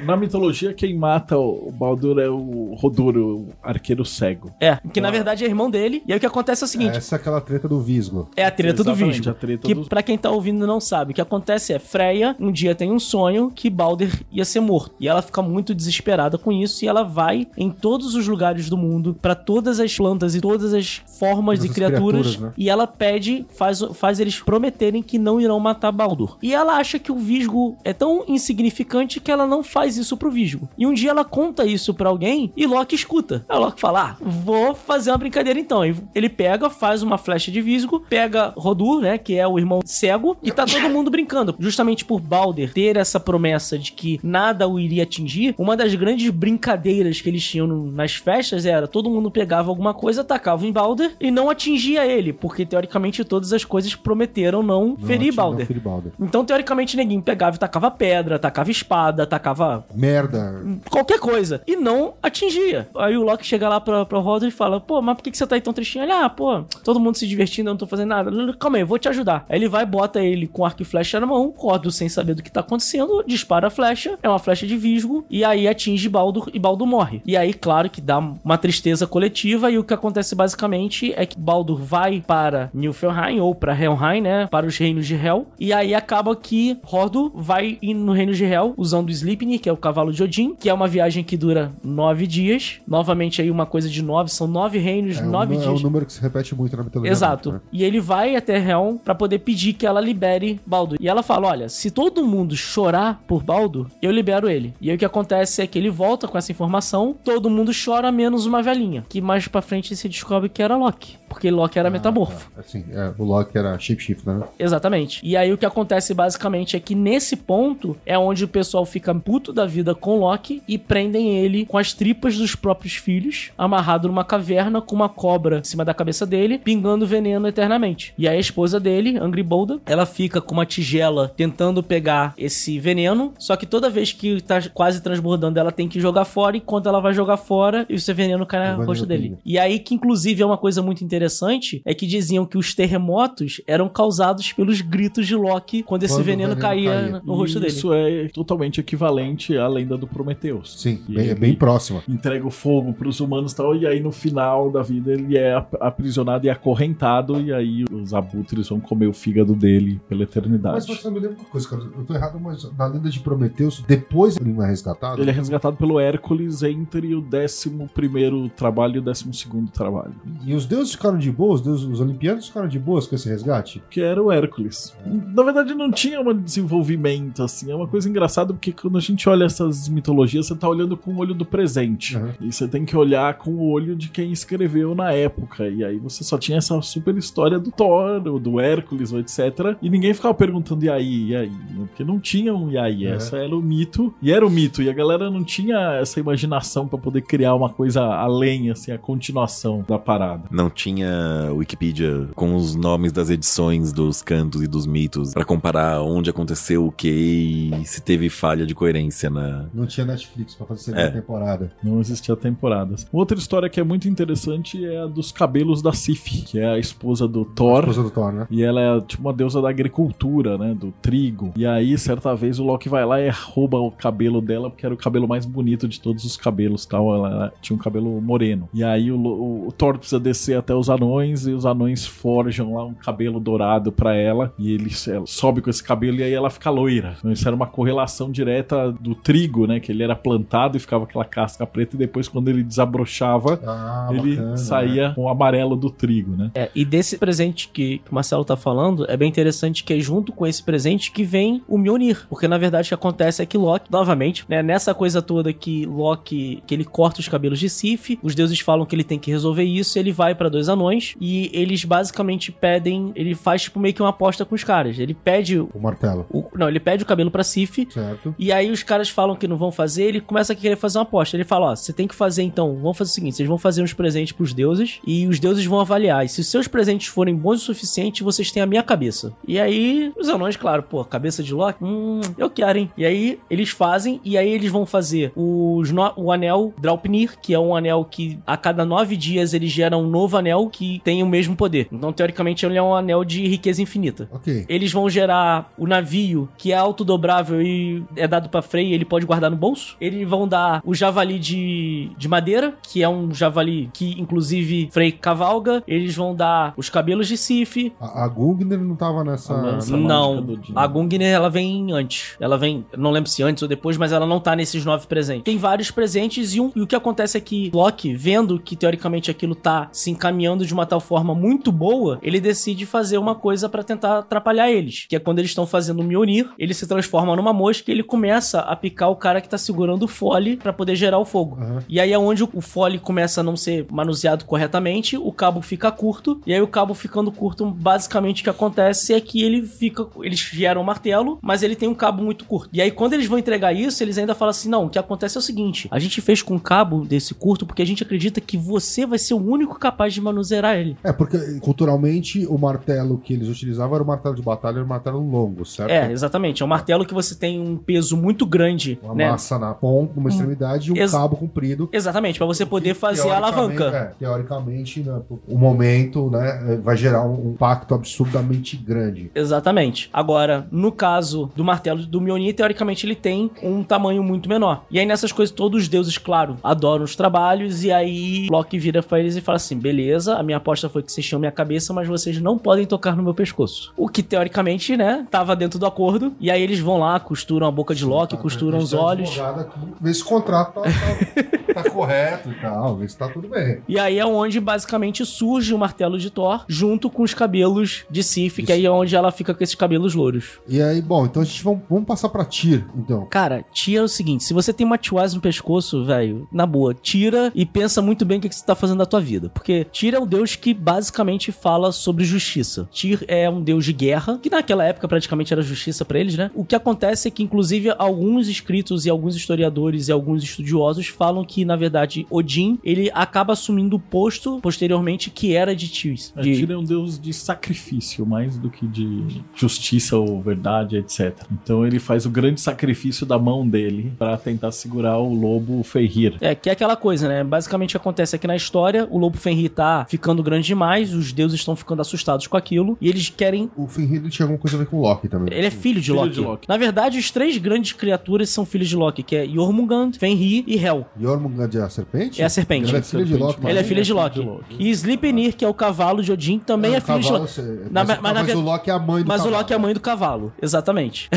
[0.04, 4.50] Na mitologia, quem mata o Baldur é o Rodur, o arqueiro cego.
[4.60, 6.02] É, que na verdade é irmão dele.
[6.06, 8.28] E aí o que acontece é o seguinte: Essa é aquela treta do Visgo.
[8.36, 9.30] é, a treta do Exatamente, Visgo.
[9.30, 11.78] a treta que dos- pra quem tá ouvindo e não sabe, o que acontece é
[11.78, 14.94] Freya um dia tem um sonho que Balder ia ser morto.
[15.00, 18.76] E ela fica muito desesperada com isso e ela vai em todos os lugares do
[18.76, 22.52] mundo, pra todas as plantas e todas as formas de criaturas, criaturas, né?
[22.56, 26.36] e ela pede, faz, faz eles prometerem que não irão matar Baldur.
[26.42, 30.30] E ela acha que o Visgo é tão insignificante que ela não faz isso pro
[30.30, 30.68] Visgo.
[30.78, 33.44] E um dia ela conta isso pra alguém e Loki escuta.
[33.48, 35.84] Aí Loki fala: Ah, vou fazer uma brincadeira então.
[35.84, 39.80] E ele pega, faz uma flecha de Visgo, pega Rodur, né, que é o irmão
[39.84, 41.54] cego, e tá todo mundo brincando.
[41.58, 46.30] Justamente por Balder ter essa promessa de que nada o iria atingir, uma das grandes
[46.30, 51.12] brincadeiras que eles tinham nas festas era todo mundo pegava alguma coisa, atacava em Balder
[51.20, 55.66] e não atingia ele, porque teoricamente todas as coisas prometeram não, Não, ferir Balder.
[55.80, 56.12] Balder.
[56.20, 59.55] Então, teoricamente, ninguém pegava e tacava pedra, tacava espada, tacava
[59.94, 60.62] Merda.
[60.90, 61.62] qualquer coisa.
[61.66, 62.88] E não atingia.
[62.96, 65.38] Aí o Loki chega lá pra, pra Roder e fala: Pô, mas por que, que
[65.38, 66.04] você tá aí tão tristinho?
[66.04, 68.54] Ele, ah, pô, todo mundo se divertindo, eu não tô fazendo nada.
[68.58, 69.44] Calma aí, eu vou te ajudar.
[69.48, 72.42] Aí ele vai, bota ele com arco e flecha na mão, Roder sem saber do
[72.42, 76.50] que tá acontecendo, dispara a flecha, é uma flecha de visgo, e aí atinge Baldur
[76.52, 77.22] e Baldur morre.
[77.24, 81.38] E aí, claro que dá uma tristeza coletiva, e o que acontece basicamente é que
[81.38, 85.94] Baldur vai para Nilfheim, ou para Helheim, né, para os reinos de Hel, e aí
[85.94, 89.12] acaba que Rodur vai ir no reino de Hel, usando o
[89.58, 92.80] Que é o cavalo de Odin, que é uma viagem que dura nove dias.
[92.86, 95.80] Novamente aí uma coisa de nove, são nove reinos, É um, nove é dias.
[95.80, 97.10] um número que se repete muito na mitologia.
[97.12, 97.50] Exato.
[97.52, 100.98] nórdica, E ele vai até Helm pra poder pedir que ela libere Baldur.
[101.00, 104.74] E ela fala: Olha, se todo mundo chorar por Baldur, eu libero ele.
[104.80, 108.10] E aí o que acontece é que ele volta com essa informação, todo mundo chora,
[108.10, 109.04] menos uma velhinha.
[109.08, 111.16] Que mais pra frente se descobre que era Loki.
[111.28, 112.50] Porque Loki era metamorfo.
[112.56, 112.62] né?
[112.66, 114.44] Assim, é, o Loki era shapeshifter, né?
[114.58, 115.20] Exatamente.
[115.24, 119.12] E aí o que acontece basicamente é que nesse ponto é onde o pessoal fica
[119.26, 124.06] puto da vida com Loki e prendem ele com as tripas dos próprios filhos, amarrado
[124.06, 128.14] numa caverna com uma cobra em cima da cabeça dele, pingando veneno eternamente.
[128.16, 133.34] E aí a esposa dele, Angribolda, ela fica com uma tigela tentando pegar esse veneno,
[133.36, 136.88] só que toda vez que tá quase transbordando, ela tem que jogar fora e quando
[136.88, 139.30] ela vai jogar fora, esse veneno cai veneno rosto dele.
[139.30, 139.38] pinga.
[139.44, 143.60] E aí que inclusive é uma coisa muito interessante, é que diziam que os terremotos
[143.66, 147.22] eram causados pelos gritos de Loki quando esse Quando veneno, veneno caía, caía.
[147.24, 147.72] no rosto dele.
[147.72, 150.80] Isso é totalmente equivalente equivalente à lenda do Prometheus.
[150.80, 152.02] Sim, bem, é bem próxima.
[152.08, 155.54] Entrega o fogo pros humanos e tal, e aí no final da vida ele é
[155.54, 160.74] ap- aprisionado e acorrentado, e aí os abutres vão comer o fígado dele pela eternidade.
[160.74, 161.82] Mas você me lembra uma coisa, cara.
[161.82, 165.20] Eu tô errado, mas na lenda de Prometheus, depois ele não é resgatado?
[165.20, 169.26] Ele é resgatado pelo Hércules entre o 11 trabalho e o 12
[169.72, 170.14] trabalho.
[170.44, 171.60] E os deuses ficaram de boas?
[171.60, 173.82] Os, deuses, os olimpianos ficaram de boas com esse resgate?
[173.90, 174.94] Que era o Hércules.
[175.06, 177.70] Na verdade, não tinha um desenvolvimento, assim.
[177.70, 181.12] É uma coisa engraçada porque quando a gente olha essas mitologias, você tá olhando com
[181.12, 182.16] o olho do presente.
[182.16, 182.32] Uhum.
[182.40, 185.68] E você tem que olhar com o olho de quem escreveu na época.
[185.68, 189.76] E aí você só tinha essa super história do Thor, ou do Hércules, ou etc.
[189.80, 191.52] E ninguém ficava perguntando e aí, e aí?
[191.76, 193.06] Porque não tinha um e aí.
[193.06, 193.10] É.
[193.16, 194.14] Essa era o mito.
[194.20, 194.82] E era o mito.
[194.82, 198.98] E a galera não tinha essa imaginação pra poder criar uma coisa além, assim, a
[198.98, 200.44] continuação da parada.
[200.50, 206.02] Não tinha Wikipedia com os nomes das edições dos cantos e dos mitos pra comparar
[206.02, 208.95] onde aconteceu o que e se teve falha de coerência
[209.30, 209.66] na.
[209.72, 211.10] Não tinha Netflix pra fazer segunda É.
[211.10, 211.72] temporada.
[211.82, 213.06] Não existia temporadas.
[213.12, 216.78] Outra história que é muito interessante é a dos cabelos da Sif, que é a
[216.78, 217.80] esposa do Thor.
[217.80, 218.46] Esposa do Thor, né?
[218.50, 220.74] E ela é tipo uma deusa da agricultura, né?
[220.74, 221.52] Do trigo.
[221.56, 224.94] E aí, certa vez, o Loki vai lá e rouba o cabelo dela, porque era
[224.94, 227.14] o cabelo mais bonito de todos os cabelos tal.
[227.14, 228.68] Ela, tinha um cabelo moreno.
[228.72, 232.74] E aí o, Lo- o Thor precisa descer até os anões e os anões forjam
[232.74, 234.52] lá um cabelo dourado pra ela.
[234.58, 237.14] E ele ela sobe com esse cabelo e aí ela fica loira.
[237.18, 239.80] Então isso era uma correlação direta do trigo, né?
[239.80, 241.96] Que ele era plantado e ficava aquela casca preta.
[241.96, 244.56] E depois, quando ele desabrochava, Ah, ele bacana, né?
[244.56, 246.50] saía com o amarelo do trigo, né?
[246.54, 250.32] É, e desse presente que, o Marcelo tá falando, é bem interessante que é junto
[250.32, 252.26] com esse presente que vem o Mjolnir.
[252.28, 255.86] Porque na verdade o que acontece é que Loki, novamente, né, nessa coisa toda que
[255.86, 259.30] Loki, que ele corta os cabelos de Sif, os deuses falam que ele tem que
[259.30, 263.94] resolver isso, ele vai pra dois anões e eles basicamente pedem, ele faz tipo meio
[263.94, 264.98] que uma aposta com os caras.
[264.98, 266.26] Ele pede o, O martelo.
[266.54, 268.34] não, ele pede o cabelo pra Sif Certo.
[268.38, 271.02] e aí os caras falam que não vão fazer, ele começa a querer fazer uma
[271.04, 271.36] aposta.
[271.36, 273.82] Ele fala, ó, você tem que fazer então, vamos fazer o seguinte, vocês vão fazer
[273.82, 276.24] uns presentes pros deuses e os deuses vão avaliar.
[276.24, 279.32] E se os seus presentes forem bons o suficiente, vocês têm a minha cabeça.
[279.46, 282.90] E aí, os anões, claro, pô, cabeça de Loki, hum, eu quero, hein?
[282.96, 287.54] E aí, eles fazem, e aí eles vão fazer os no- o anel Draupnir, que
[287.54, 291.22] é um anel que a cada nove dias ele gera um novo anel que tem
[291.22, 291.88] o mesmo poder.
[291.90, 294.28] Então, teoricamente, ele é um anel de riqueza infinita.
[294.32, 294.64] Ok.
[294.68, 299.26] Eles vão gerar o navio, que é autodobrável e é dado pra Frey, ele pode
[299.26, 299.96] guardar no bolso.
[300.00, 305.12] Eles vão dar o javali de, de madeira, que é um javali que, inclusive, Frey
[305.12, 305.82] cavalga.
[305.86, 307.92] Eles vão dar os cabelos de Sif.
[308.00, 309.54] A, a Gugner não tava nessa.
[309.54, 309.86] A lança.
[309.86, 312.36] Essa Não, a Gungnir ela vem antes.
[312.40, 315.44] Ela vem, não lembro se antes ou depois, mas ela não tá nesses nove presentes.
[315.44, 319.30] Tem vários presentes e, um, e o que acontece é que Loki, vendo que teoricamente
[319.30, 323.68] aquilo tá se encaminhando de uma tal forma muito boa, ele decide fazer uma coisa
[323.68, 325.06] pra tentar atrapalhar eles.
[325.08, 328.02] Que é quando eles estão fazendo o Mjolnir, ele se transforma numa mosca e ele
[328.02, 331.58] começa a picar o cara que tá segurando o fole pra poder gerar o fogo.
[331.60, 331.82] Aham.
[331.88, 335.90] E aí é onde o fole começa a não ser manuseado corretamente, o cabo fica
[335.90, 340.06] curto, e aí o cabo ficando curto, basicamente o que acontece é que ele fica.
[340.22, 342.68] Eles geram um martelo, mas ele tem um cabo muito curto.
[342.72, 345.36] E aí, quando eles vão entregar isso, eles ainda falam assim: não, o que acontece
[345.36, 348.40] é o seguinte: a gente fez com um cabo desse curto porque a gente acredita
[348.40, 350.96] que você vai ser o único capaz de manusear ele.
[351.04, 354.88] É, porque culturalmente o martelo que eles utilizavam era o martelo de batalha, era o
[354.88, 355.90] martelo longo, certo?
[355.90, 356.62] É, exatamente.
[356.62, 359.30] É um martelo que você tem um peso muito grande, Uma né?
[359.30, 361.88] massa na ponta, uma extremidade e um Ex- cabo comprido.
[361.92, 363.84] Exatamente, pra você poder fazer a alavanca.
[363.86, 369.30] É, teoricamente, né, o momento, né, vai gerar um impacto absurdamente grande.
[369.34, 370.10] Exatamente.
[370.12, 374.84] Agora, no caso do martelo do Mjolnir, teoricamente ele tem um tamanho muito menor.
[374.90, 377.84] E aí nessas coisas, todos os deuses, claro, adoram os trabalhos.
[377.84, 381.12] E aí Loki vira pra eles e fala assim: beleza, a minha aposta foi que
[381.12, 383.92] vocês tinham minha cabeça, mas vocês não podem tocar no meu pescoço.
[383.96, 386.32] O que teoricamente, né, tava dentro do acordo.
[386.40, 388.98] E aí eles vão lá, costuram a boca de Loki, Tá, costuram a os tá
[388.98, 389.38] olhos.
[389.38, 390.90] aqui, Vê se contrato tá, tá-
[391.82, 393.82] tá correto e tal, vê se tá tudo bem.
[393.88, 398.22] E aí é onde basicamente surge o martelo de Thor junto com os cabelos de
[398.22, 400.58] Sif, que aí é onde ela fica com esses cabelos louros.
[400.66, 403.26] E aí, bom, então a gente vamos, vamos passar pra Tyr, então.
[403.26, 407.52] Cara, tira o seguinte: se você tem uma Twice no pescoço, velho, na boa, tira
[407.54, 409.50] e pensa muito bem o que, que você tá fazendo da tua vida.
[409.50, 412.88] Porque Tyr é um deus que basicamente fala sobre justiça.
[412.92, 416.50] Tyr é um deus de guerra, que naquela época praticamente era justiça pra eles, né?
[416.54, 421.44] O que acontece é que, inclusive, alguns escritos e alguns historiadores e alguns estudiosos falam
[421.44, 426.16] que, na verdade, Odin, ele acaba assumindo o posto posteriormente que era de Tyr.
[426.34, 426.56] A De...
[426.56, 431.34] Tyr é um deus de sacrifício, mais do que de justiça ou verdade, etc.
[431.52, 436.36] Então ele faz o grande sacrifício da mão dele pra tentar segurar o lobo Fenrir.
[436.40, 437.42] É, que é aquela coisa, né?
[437.42, 441.74] Basicamente acontece aqui na história, o lobo Fenrir tá ficando grande demais, os deuses estão
[441.74, 444.98] ficando assustados com aquilo, e eles querem O Fenrir tinha alguma coisa a ver com
[444.98, 445.52] o Loki também.
[445.52, 446.34] Ele é filho de, Filho Loki.
[446.34, 446.68] de Loki.
[446.68, 450.76] Na verdade, os três grandes criaturas são filhos de Loki, que é Jormungand, Fenrir e
[450.76, 451.06] Hel.
[451.20, 452.42] Jormungand é a serpente?
[452.42, 452.88] É a serpente.
[452.90, 453.58] Ele é filho de Loki.
[453.62, 454.40] mas Ele é filho é de Loki.
[454.40, 454.82] de.
[454.82, 457.52] E Sleipnir, que é o cavalo de Odin, também é, o filho de Loki.
[457.52, 459.44] você- Na- mas, mas na mas ver- o Loki é a mãe do Mas o
[459.44, 459.56] cavalo.
[459.62, 461.28] Loki é a mãe do cavalo, exatamente.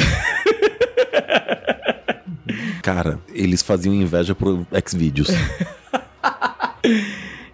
[2.82, 5.28] Cara, eles faziam inveja pro Xvideos.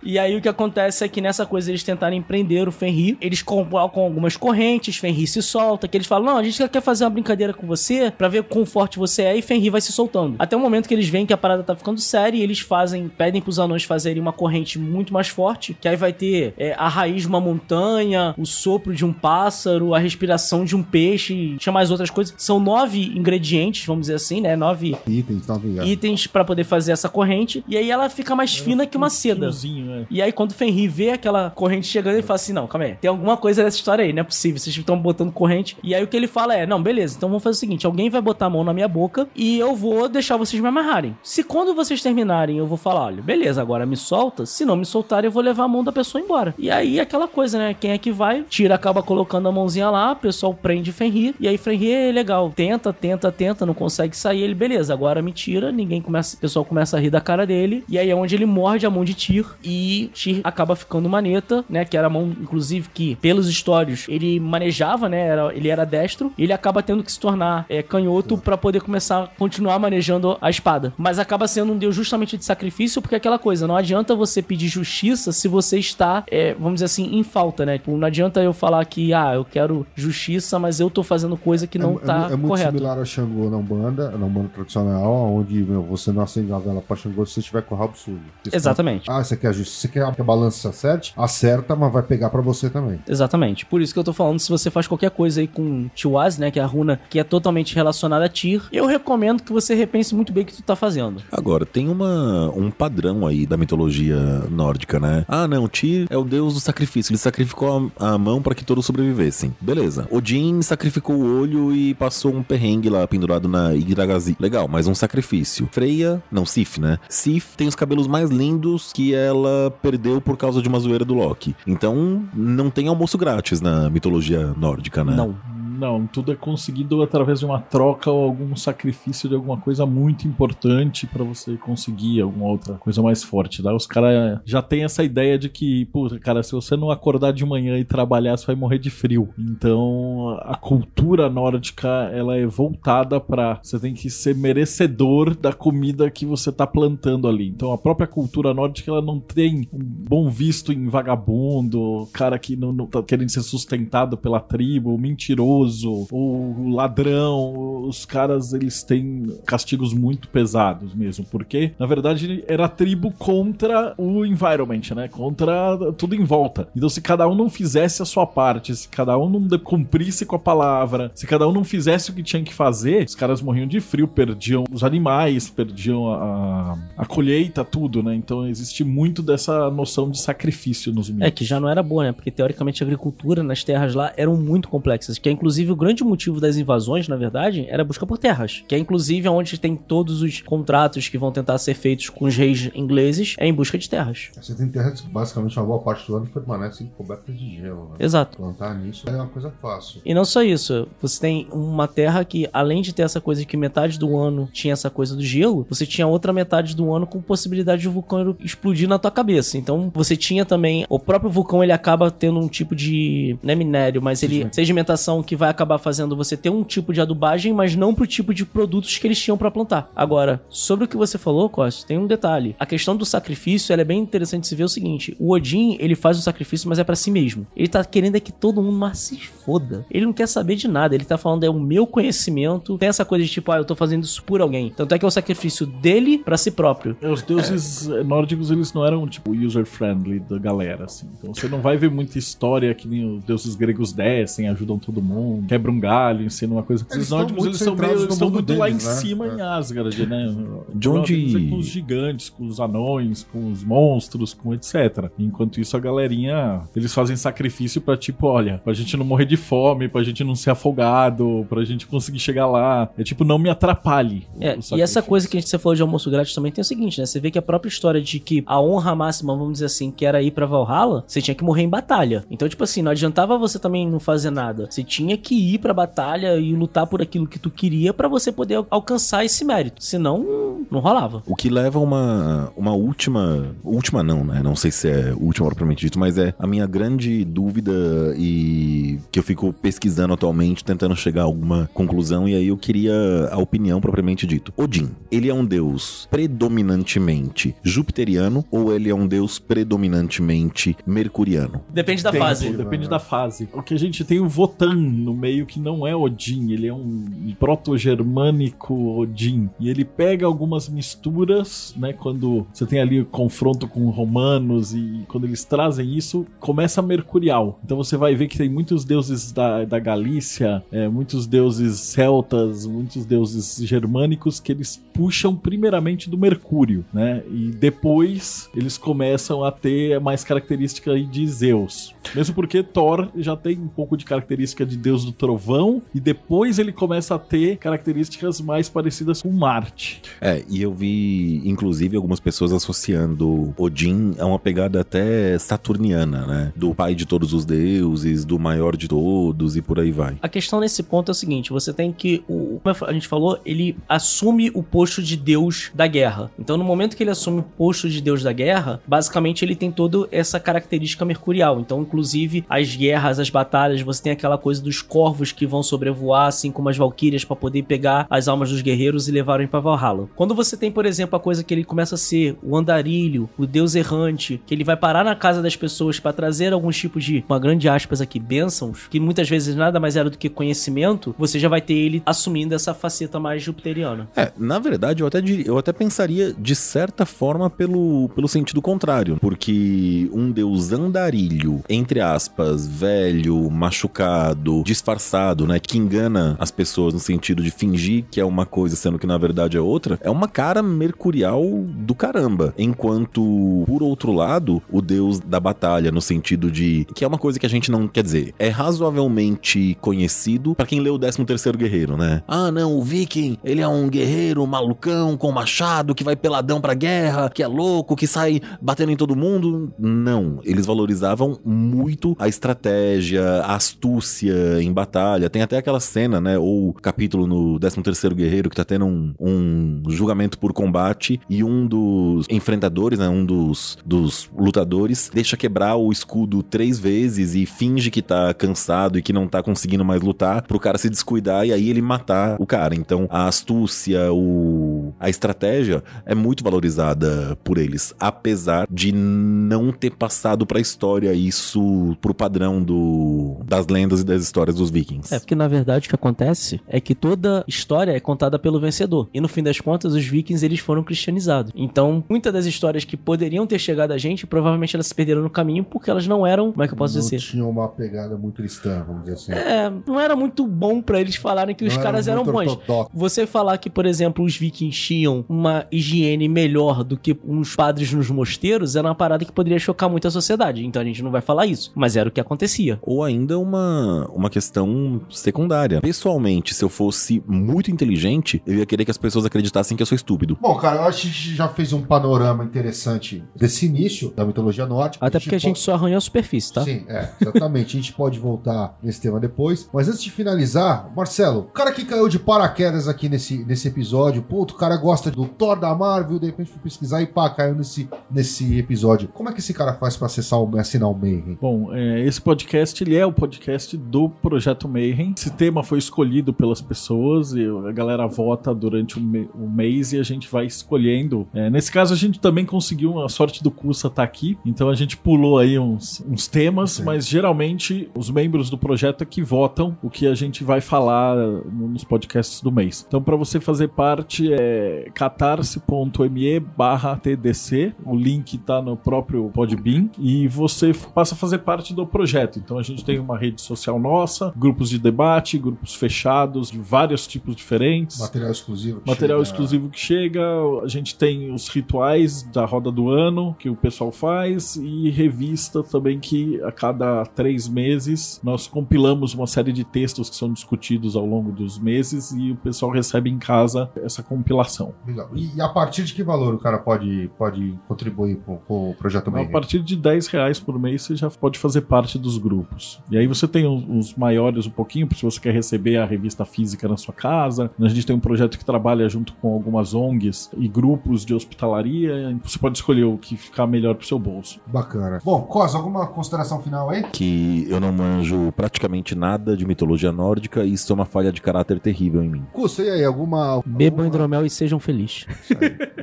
[0.05, 3.41] E aí o que acontece é que nessa coisa eles tentarem prender o Fenrir, eles
[3.41, 7.09] colocam algumas correntes, Fenrir se solta, que eles falam, não, a gente quer fazer uma
[7.09, 10.35] brincadeira com você pra ver quão forte você é, e Fenrir vai se soltando.
[10.37, 13.07] Até o momento que eles veem que a parada tá ficando séria e eles fazem,
[13.07, 16.87] pedem pros anões fazerem uma corrente muito mais forte, que aí vai ter é, a
[16.87, 21.73] raiz de uma montanha, o sopro de um pássaro, a respiração de um peixe, tinha
[21.73, 22.35] mais outras coisas.
[22.37, 24.55] São nove ingredientes, vamos dizer assim, né?
[24.55, 25.87] Nove Itens, não ligado.
[25.87, 29.47] itens pra poder fazer essa corrente, e aí ela fica mais fina que uma seda.
[29.51, 32.85] Fiozinho, E aí, quando o Fenrir vê aquela corrente chegando, ele fala assim: Não, calma
[32.85, 34.59] aí, tem alguma coisa nessa história aí, não é possível.
[34.59, 35.77] Vocês estão botando corrente.
[35.83, 38.09] E aí, o que ele fala é: Não, beleza, então vamos fazer o seguinte: alguém
[38.09, 41.15] vai botar a mão na minha boca e eu vou deixar vocês me amarrarem.
[41.23, 44.45] Se quando vocês terminarem, eu vou falar: Olha, beleza, agora me solta.
[44.45, 46.53] Se não me soltarem, eu vou levar a mão da pessoa embora.
[46.57, 47.75] E aí, aquela coisa, né?
[47.79, 48.43] Quem é que vai?
[48.43, 51.35] Tira, acaba colocando a mãozinha lá, o pessoal prende Fenrir.
[51.39, 52.51] E aí, Fenrir é legal.
[52.55, 54.41] Tenta, tenta, tenta, não consegue sair.
[54.41, 55.71] Ele, beleza, agora me tira.
[55.71, 57.83] Ninguém começa, o pessoal começa a rir da cara dele.
[57.87, 59.45] E aí é onde ele morde a mão de Tyr.
[59.63, 61.85] E Tyr acaba ficando maneta, né?
[61.85, 65.27] Que era a mão, inclusive, que pelos histórios ele manejava, né?
[65.27, 66.31] Era, ele era destro.
[66.37, 70.37] E ele acaba tendo que se tornar é, canhoto pra poder começar a continuar manejando
[70.41, 70.93] a espada.
[70.97, 74.41] Mas acaba sendo um deus justamente de sacrifício, porque é aquela coisa, não adianta você
[74.41, 77.77] pedir justiça se você está, é, vamos dizer assim, em falta, né?
[77.77, 81.67] Tipo, não adianta eu falar que, ah, eu quero justiça, mas eu tô fazendo coisa
[81.67, 82.71] que não é, tá é, é muito correto.
[82.71, 86.81] similar ao Xangô na Umbanda, na Umbanda tradicional, onde meu, você não acende a vela
[86.81, 88.19] pra Xangô se você estiver com o rabo sujo.
[88.51, 89.09] Exatamente.
[89.09, 91.13] Ah, você quer a justiça, você quer que a balança se acerte?
[91.17, 92.99] Acerta, mas vai pegar pra você também.
[93.07, 93.65] Exatamente.
[93.65, 96.51] Por isso que eu tô falando, se você faz qualquer coisa aí com Tiwaz, né,
[96.51, 100.13] que é a runa que é totalmente relacionada a Tyr, eu recomendo que você repense
[100.15, 101.21] muito bem o que tu tá fazendo.
[101.31, 104.17] Agora, tem uma, um padrão aí da mitologia
[104.49, 105.25] nórdica, né?
[105.27, 107.11] Ah, não, Tyr é o deus do sacrifício.
[107.11, 109.53] Ele sacrificou a, a mão para que todos sobrevivessem.
[109.59, 110.07] Beleza.
[110.11, 114.35] Odin sacrificou o olho e passou um perrengue lá pendurado na Yggdrasil.
[114.39, 115.67] Legal, mas um sacrifício.
[115.71, 116.97] Freya, não, Sif, né?
[117.09, 121.13] Sif tem os cabelos mais lindos que ela perdeu por causa de uma zoeira do
[121.13, 121.55] Loki.
[121.65, 125.15] Então, não tem almoço grátis na mitologia nórdica, né?
[125.15, 125.35] Não.
[125.77, 130.27] Não, tudo é conseguido através de uma troca ou algum sacrifício de alguma coisa muito
[130.27, 133.61] importante pra você conseguir alguma outra coisa mais forte.
[133.61, 133.73] Tá?
[133.73, 137.45] Os caras já têm essa ideia de que, puta, cara, se você não acordar de
[137.45, 139.29] manhã e trabalhar, você vai morrer de frio.
[139.37, 146.09] Então, a cultura nórdica, ela é voltada pra você tem que ser merecedor da comida
[146.09, 147.47] que você tá plantando ali.
[147.47, 152.55] Então, a própria cultura nórdica, ela não tem um bom visto em vagabundo, cara que
[152.55, 157.85] não, não tá querendo ser sustentado pela tribo, mentiroso, ou ladrão.
[157.85, 163.93] Os caras, eles têm castigos muito pesados mesmo, porque, na verdade, era a tribo contra
[163.97, 165.07] o environment, né?
[165.07, 166.67] Contra tudo em volta.
[166.75, 170.35] Então, se cada um não fizesse a sua parte, se cada um não cumprisse com
[170.35, 173.67] a palavra, se cada um não fizesse o que tinha que fazer, os caras morriam
[173.67, 178.15] de frio, perdiam os animais, perdiam a, a, a colheita, tudo, né?
[178.15, 181.27] Então, existe muito dessa noção de sacrifício nos mitos.
[181.27, 182.11] É que já não era boa, né?
[182.11, 185.17] Porque teoricamente a agricultura nas terras lá eram muito complexas.
[185.17, 188.63] Que é inclusive o grande motivo das invasões, na verdade, era a busca por terras.
[188.67, 192.35] Que é inclusive onde tem todos os contratos que vão tentar ser feitos com os
[192.35, 194.29] reis ingleses, é em busca de terras.
[194.35, 197.89] Você tem terras que basicamente uma boa parte do ano permanecem cobertas de gelo.
[197.89, 197.95] Né?
[197.99, 198.37] Exato.
[198.37, 200.01] Plantar nisso é uma coisa fácil.
[200.05, 203.47] E não só isso, você tem uma terra que, além de ter essa coisa de
[203.47, 207.07] que metade do ano tinha essa coisa do gelo, você tinha outra metade do ano
[207.07, 209.57] com possibilidade de o vulcão explodir na tua cabeça.
[209.57, 210.85] Então você tinha também.
[210.89, 213.37] O próprio vulcão ele acaba tendo um tipo de.
[213.41, 214.47] Não é minério, mas ele.
[214.51, 218.33] Sedimentação que vai acabar fazendo você ter um tipo de adubagem, mas não pro tipo
[218.33, 219.89] de produtos que eles tinham pra plantar.
[219.95, 222.55] Agora, sobre o que você falou, Costa, tem um detalhe.
[222.59, 226.17] A questão do sacrifício é bem interessante se ver o seguinte: o Odin ele faz
[226.17, 227.45] o sacrifício, mas é pra si mesmo.
[227.55, 229.85] Ele tá querendo é que todo mundo mas se foda.
[229.89, 230.95] Ele não quer saber de nada.
[230.95, 232.77] Ele tá falando é o meu conhecimento.
[232.77, 234.71] Tem essa coisa de tipo, ah, eu tô fazendo isso por alguém.
[234.75, 236.97] Tanto é que é o sacrifício dele pra si próprio.
[237.01, 241.07] É, Os deuses eh, nórdicos, eles não eram, tipo, user-friendly da galera, assim.
[241.17, 245.01] Então você não vai ver muita história que nem os deuses gregos descem, ajudam todo
[245.01, 246.83] mundo, quebram um galho, ensinam uma coisa.
[246.91, 248.73] Eles Os estão nórdicos, muito eles são meio, eles no estão mundo muito lá em
[248.73, 248.93] deles, né?
[248.93, 250.35] cima em Asgard, né?
[250.73, 255.09] De onde- deles é com os gigantes, com os anões, com os monstros, com etc.
[255.19, 259.37] Enquanto isso, a galerinha, eles fazem sacrifício pra tipo, olha, pra gente não morrer de
[259.37, 262.89] fome, pra gente não ser afogado, pra gente conseguir chegar lá.
[262.97, 264.27] É tipo, não me atrapalhe.
[264.39, 266.65] É, e essa coisa que a gente você falou de almoço grátis também tem o
[266.65, 267.05] seguinte, né?
[267.05, 270.05] Você vê que a própria história de que a honra máxima, vamos dizer assim, que
[270.05, 272.23] era ir pra Valhalla, você tinha que morrer em batalha.
[272.29, 274.67] Então, tipo assim, não adiantava você também não fazer nada.
[274.69, 278.31] Você tinha que ir pra batalha e lutar por aquilo que tu queria pra você
[278.31, 279.83] poder al- alcançar esse mérito.
[279.83, 281.23] Senão, não rolava.
[281.25, 283.47] O que leva a uma, uma última.
[283.63, 284.41] Última não, né?
[284.43, 287.73] Não sei se é última propriamente dito, mas é a minha grande dúvida
[288.17, 292.93] e que eu fico pesquisando atualmente, tentando chegar a alguma conclusão, e aí eu queria
[293.31, 294.53] a opinião propriamente dito.
[294.55, 301.61] Odin, ele é um deus predominantemente jupiteriano ou ele é um deus predominantemente mercuriano?
[301.73, 302.49] Depende da Tempo, fase.
[302.51, 303.47] Depende da fase.
[303.53, 306.73] O que a gente tem o Votan no meio que não é Odin, ele é
[306.73, 309.49] um proto-germânico Odin.
[309.59, 311.93] E ele pega algumas misturas, né?
[311.93, 317.59] Quando você tem ali o confronto com romanos e quando eles trazem isso, começa mercurial.
[317.63, 322.65] Então você vai ver que tem muitos deuses da, da Galícia, é, muitos deuses celtas,
[322.65, 327.23] muitos deuses germânicos que eles puxam primeiramente do Mercúrio, né?
[327.29, 331.94] E depois eles começam a ter mais característica de Zeus.
[332.13, 336.59] Mesmo porque Thor já tem um pouco de característica de deus do trovão e depois
[336.59, 340.01] ele começa a ter características mais parecidas com Marte.
[340.21, 346.53] É, e eu vi, inclusive, algumas pessoas associando Odin a uma pegada até saturniana, né?
[346.55, 350.17] Do pai de todos os deuses, do maior de todos e por aí vai.
[350.21, 352.23] A questão nesse ponto é o seguinte: você tem que.
[352.27, 356.31] O, como a gente falou, ele assume o posto de Deus da guerra.
[356.37, 359.71] Então, no momento que ele assume o posto de Deus da guerra, basicamente ele tem
[359.71, 361.59] toda essa característica mercurial.
[361.59, 366.27] Então, inclusive, as guerras, as batalhas, você tem aquela coisa dos corvos que vão sobrevoar,
[366.27, 370.09] assim como as valquírias, para poder pegar as almas dos guerreiros e levarem para Valhalla.
[370.13, 373.45] Quando você tem, por exemplo, a coisa que ele começa a ser o andarilho, o
[373.45, 377.23] deus errante, que ele vai parar na casa das pessoas para trazer alguns tipos de,
[377.29, 381.39] uma grande aspas aqui, bênçãos, que muitas vezes nada mais era do que conhecimento, você
[381.39, 384.09] já vai ter ele assumindo essa faceta mais jupiteriana.
[384.17, 389.17] É, na verdade, eu até, eu até pensaria de certa forma pelo, pelo sentido contrário.
[389.21, 395.59] Porque um deus andarilho, entre aspas, velho, machucado, disfarçado, né?
[395.59, 399.19] Que engana as pessoas no sentido de fingir que é uma coisa, sendo que na
[399.19, 402.55] verdade é outra, é uma cara mercurial do caramba.
[402.57, 406.87] Enquanto, por outro lado, o deus da batalha, no sentido de.
[406.95, 407.87] que é uma coisa que a gente não.
[407.87, 412.23] Quer dizer, é razoavelmente conhecido pra quem leu o 13 terceiro Guerreiro, né?
[412.27, 416.73] Ah, não, o Viking, ele é um guerreiro malucão com machado que vai peladão pra
[416.73, 419.71] guerra, que é louco, que sai batendo em todo mundo.
[419.77, 421.74] Não, eles valorizavam muito
[422.19, 425.29] a estratégia, a astúcia em batalha.
[425.29, 429.13] Tem até aquela cena, né, ou capítulo no 13 terceiro Guerreiro que tá tendo um,
[429.19, 435.75] um julgamento por combate e um dos enfrentadores, né, um dos, dos lutadores deixa quebrar
[435.75, 440.01] o escudo três vezes e finge que tá cansado e que não tá conseguindo mais
[440.01, 442.75] lutar pro cara se descuidar e aí ele matar o cara.
[442.75, 449.91] Então a astúcia, o, a estratégia é muito valorizada por eles, apesar de não ter
[449.91, 455.13] passado pra história isso pro padrão do, das lendas e das histórias dos vikings.
[455.13, 459.09] É, porque na verdade o que acontece é que toda história é contada pelo vencedor.
[459.13, 461.51] E no fim das contas, os vikings eles foram cristianizados.
[461.55, 465.29] Então, muitas das histórias que poderiam ter chegado a gente, provavelmente elas se perderam no
[465.29, 467.17] caminho porque elas não eram, como é que eu posso não dizer?
[467.19, 469.31] tinha uma pegada muito cristã, vamos dizer assim.
[469.31, 472.51] É, não era muito bom pra eles falarem que os Não caras eram bons.
[472.51, 472.91] ortodoxo.
[472.93, 477.91] Você falar que, por exemplo, os vikings tinham uma higiene melhor do que uns padres
[477.93, 480.65] nos mosteiros era uma parada que poderia chocar muito a sociedade.
[480.65, 481.71] Então a gente não vai falar isso.
[481.75, 482.79] Mas era o que acontecia.
[482.81, 485.81] Ou ainda uma, uma questão secundária.
[485.81, 489.87] Pessoalmente, se eu fosse muito inteligente, eu ia querer que as pessoas acreditassem que eu
[489.87, 490.37] sou estúpido.
[490.41, 494.25] Bom, cara, eu acho que a gente já fez um panorama interessante desse início da
[494.25, 495.05] mitologia nórdica.
[495.05, 496.63] Até porque a gente pode- só arranhou a superfície, tá?
[496.63, 497.77] Sim, é, exatamente.
[497.77, 499.69] a gente pode voltar nesse tema depois.
[499.73, 504.21] Mas antes de finalizar, Marcelo, o cara que caiu de paraquedas aqui nesse, nesse episódio,
[504.23, 507.55] puto, o cara gosta do Thor da Marvel, de repente foi pesquisar e pá, caiu
[507.55, 509.09] nesse, nesse episódio.
[509.09, 511.37] Como é que esse cara faz pra acessar o, assinar o Mayhem?
[511.41, 515.13] Bom, é, esse podcast ele é o podcast do Projeto Mayhem.
[515.17, 519.91] Esse tema foi escolhido pelas pessoas e a galera vota durante o, me- o mês
[519.93, 521.27] e a gente vai escolhendo.
[521.33, 524.75] É, nesse caso, a gente também conseguiu a sorte do Cursa estar aqui, então a
[524.75, 529.77] gente pulou aí uns, uns temas, mas geralmente os membros do projeto é que votam
[529.83, 532.85] o que a gente vai falar no- nos podcasts do mês.
[532.87, 537.73] Então, para você fazer parte, é, é catarse.me barra TDC.
[537.85, 539.89] O link tá no próprio Podbean.
[539.99, 542.39] E você passa a fazer parte do projeto.
[542.39, 547.05] Então a gente tem uma rede social nossa, grupos de debate, grupos fechados, de vários
[547.07, 547.99] tipos diferentes.
[547.99, 548.81] Material exclusivo.
[548.81, 550.21] que Material chega- exclusivo que chega,
[550.63, 555.63] a gente tem os rituais da roda do ano que o pessoal faz e revista
[555.63, 560.95] também que a cada três meses nós compilamos uma série de textos que são discutidos
[560.95, 564.44] ao longo dos meses e o pessoal recebe em casa essa compilação.
[564.85, 565.09] Legal.
[565.15, 568.75] E, e a partir de que valor o cara pode, pode contribuir com, com o
[568.75, 569.31] projeto A Mayhem?
[569.31, 572.79] partir de 10 reais por mês você já pode fazer parte dos grupos.
[572.89, 576.67] E aí você tem os, maiores um pouquinho, se você quer receber a revista física
[576.67, 577.49] na sua casa.
[577.59, 582.17] A gente tem um projeto que trabalha junto com algumas ONGs e grupos de hospitalaria.
[582.23, 584.39] Você pode escolher o que ficar melhor pro seu bolso.
[584.47, 584.99] Bacana.
[585.03, 586.83] Bom, Cos, alguma consideração final aí?
[586.91, 591.21] Que eu não manjo praticamente nada de mitologia nórdica e isso é uma falha de
[591.21, 592.25] caráter terrível em mim.
[592.33, 593.41] Custa, e aí, alguma.
[593.45, 595.05] Bebam alguma- hidromel e sejam felizes.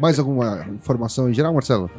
[0.00, 1.90] Mais alguma informação em geral, Marcelo?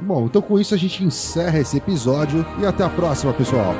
[0.00, 3.74] Bom, então com isso a gente encerra esse episódio e até a próxima, pessoal.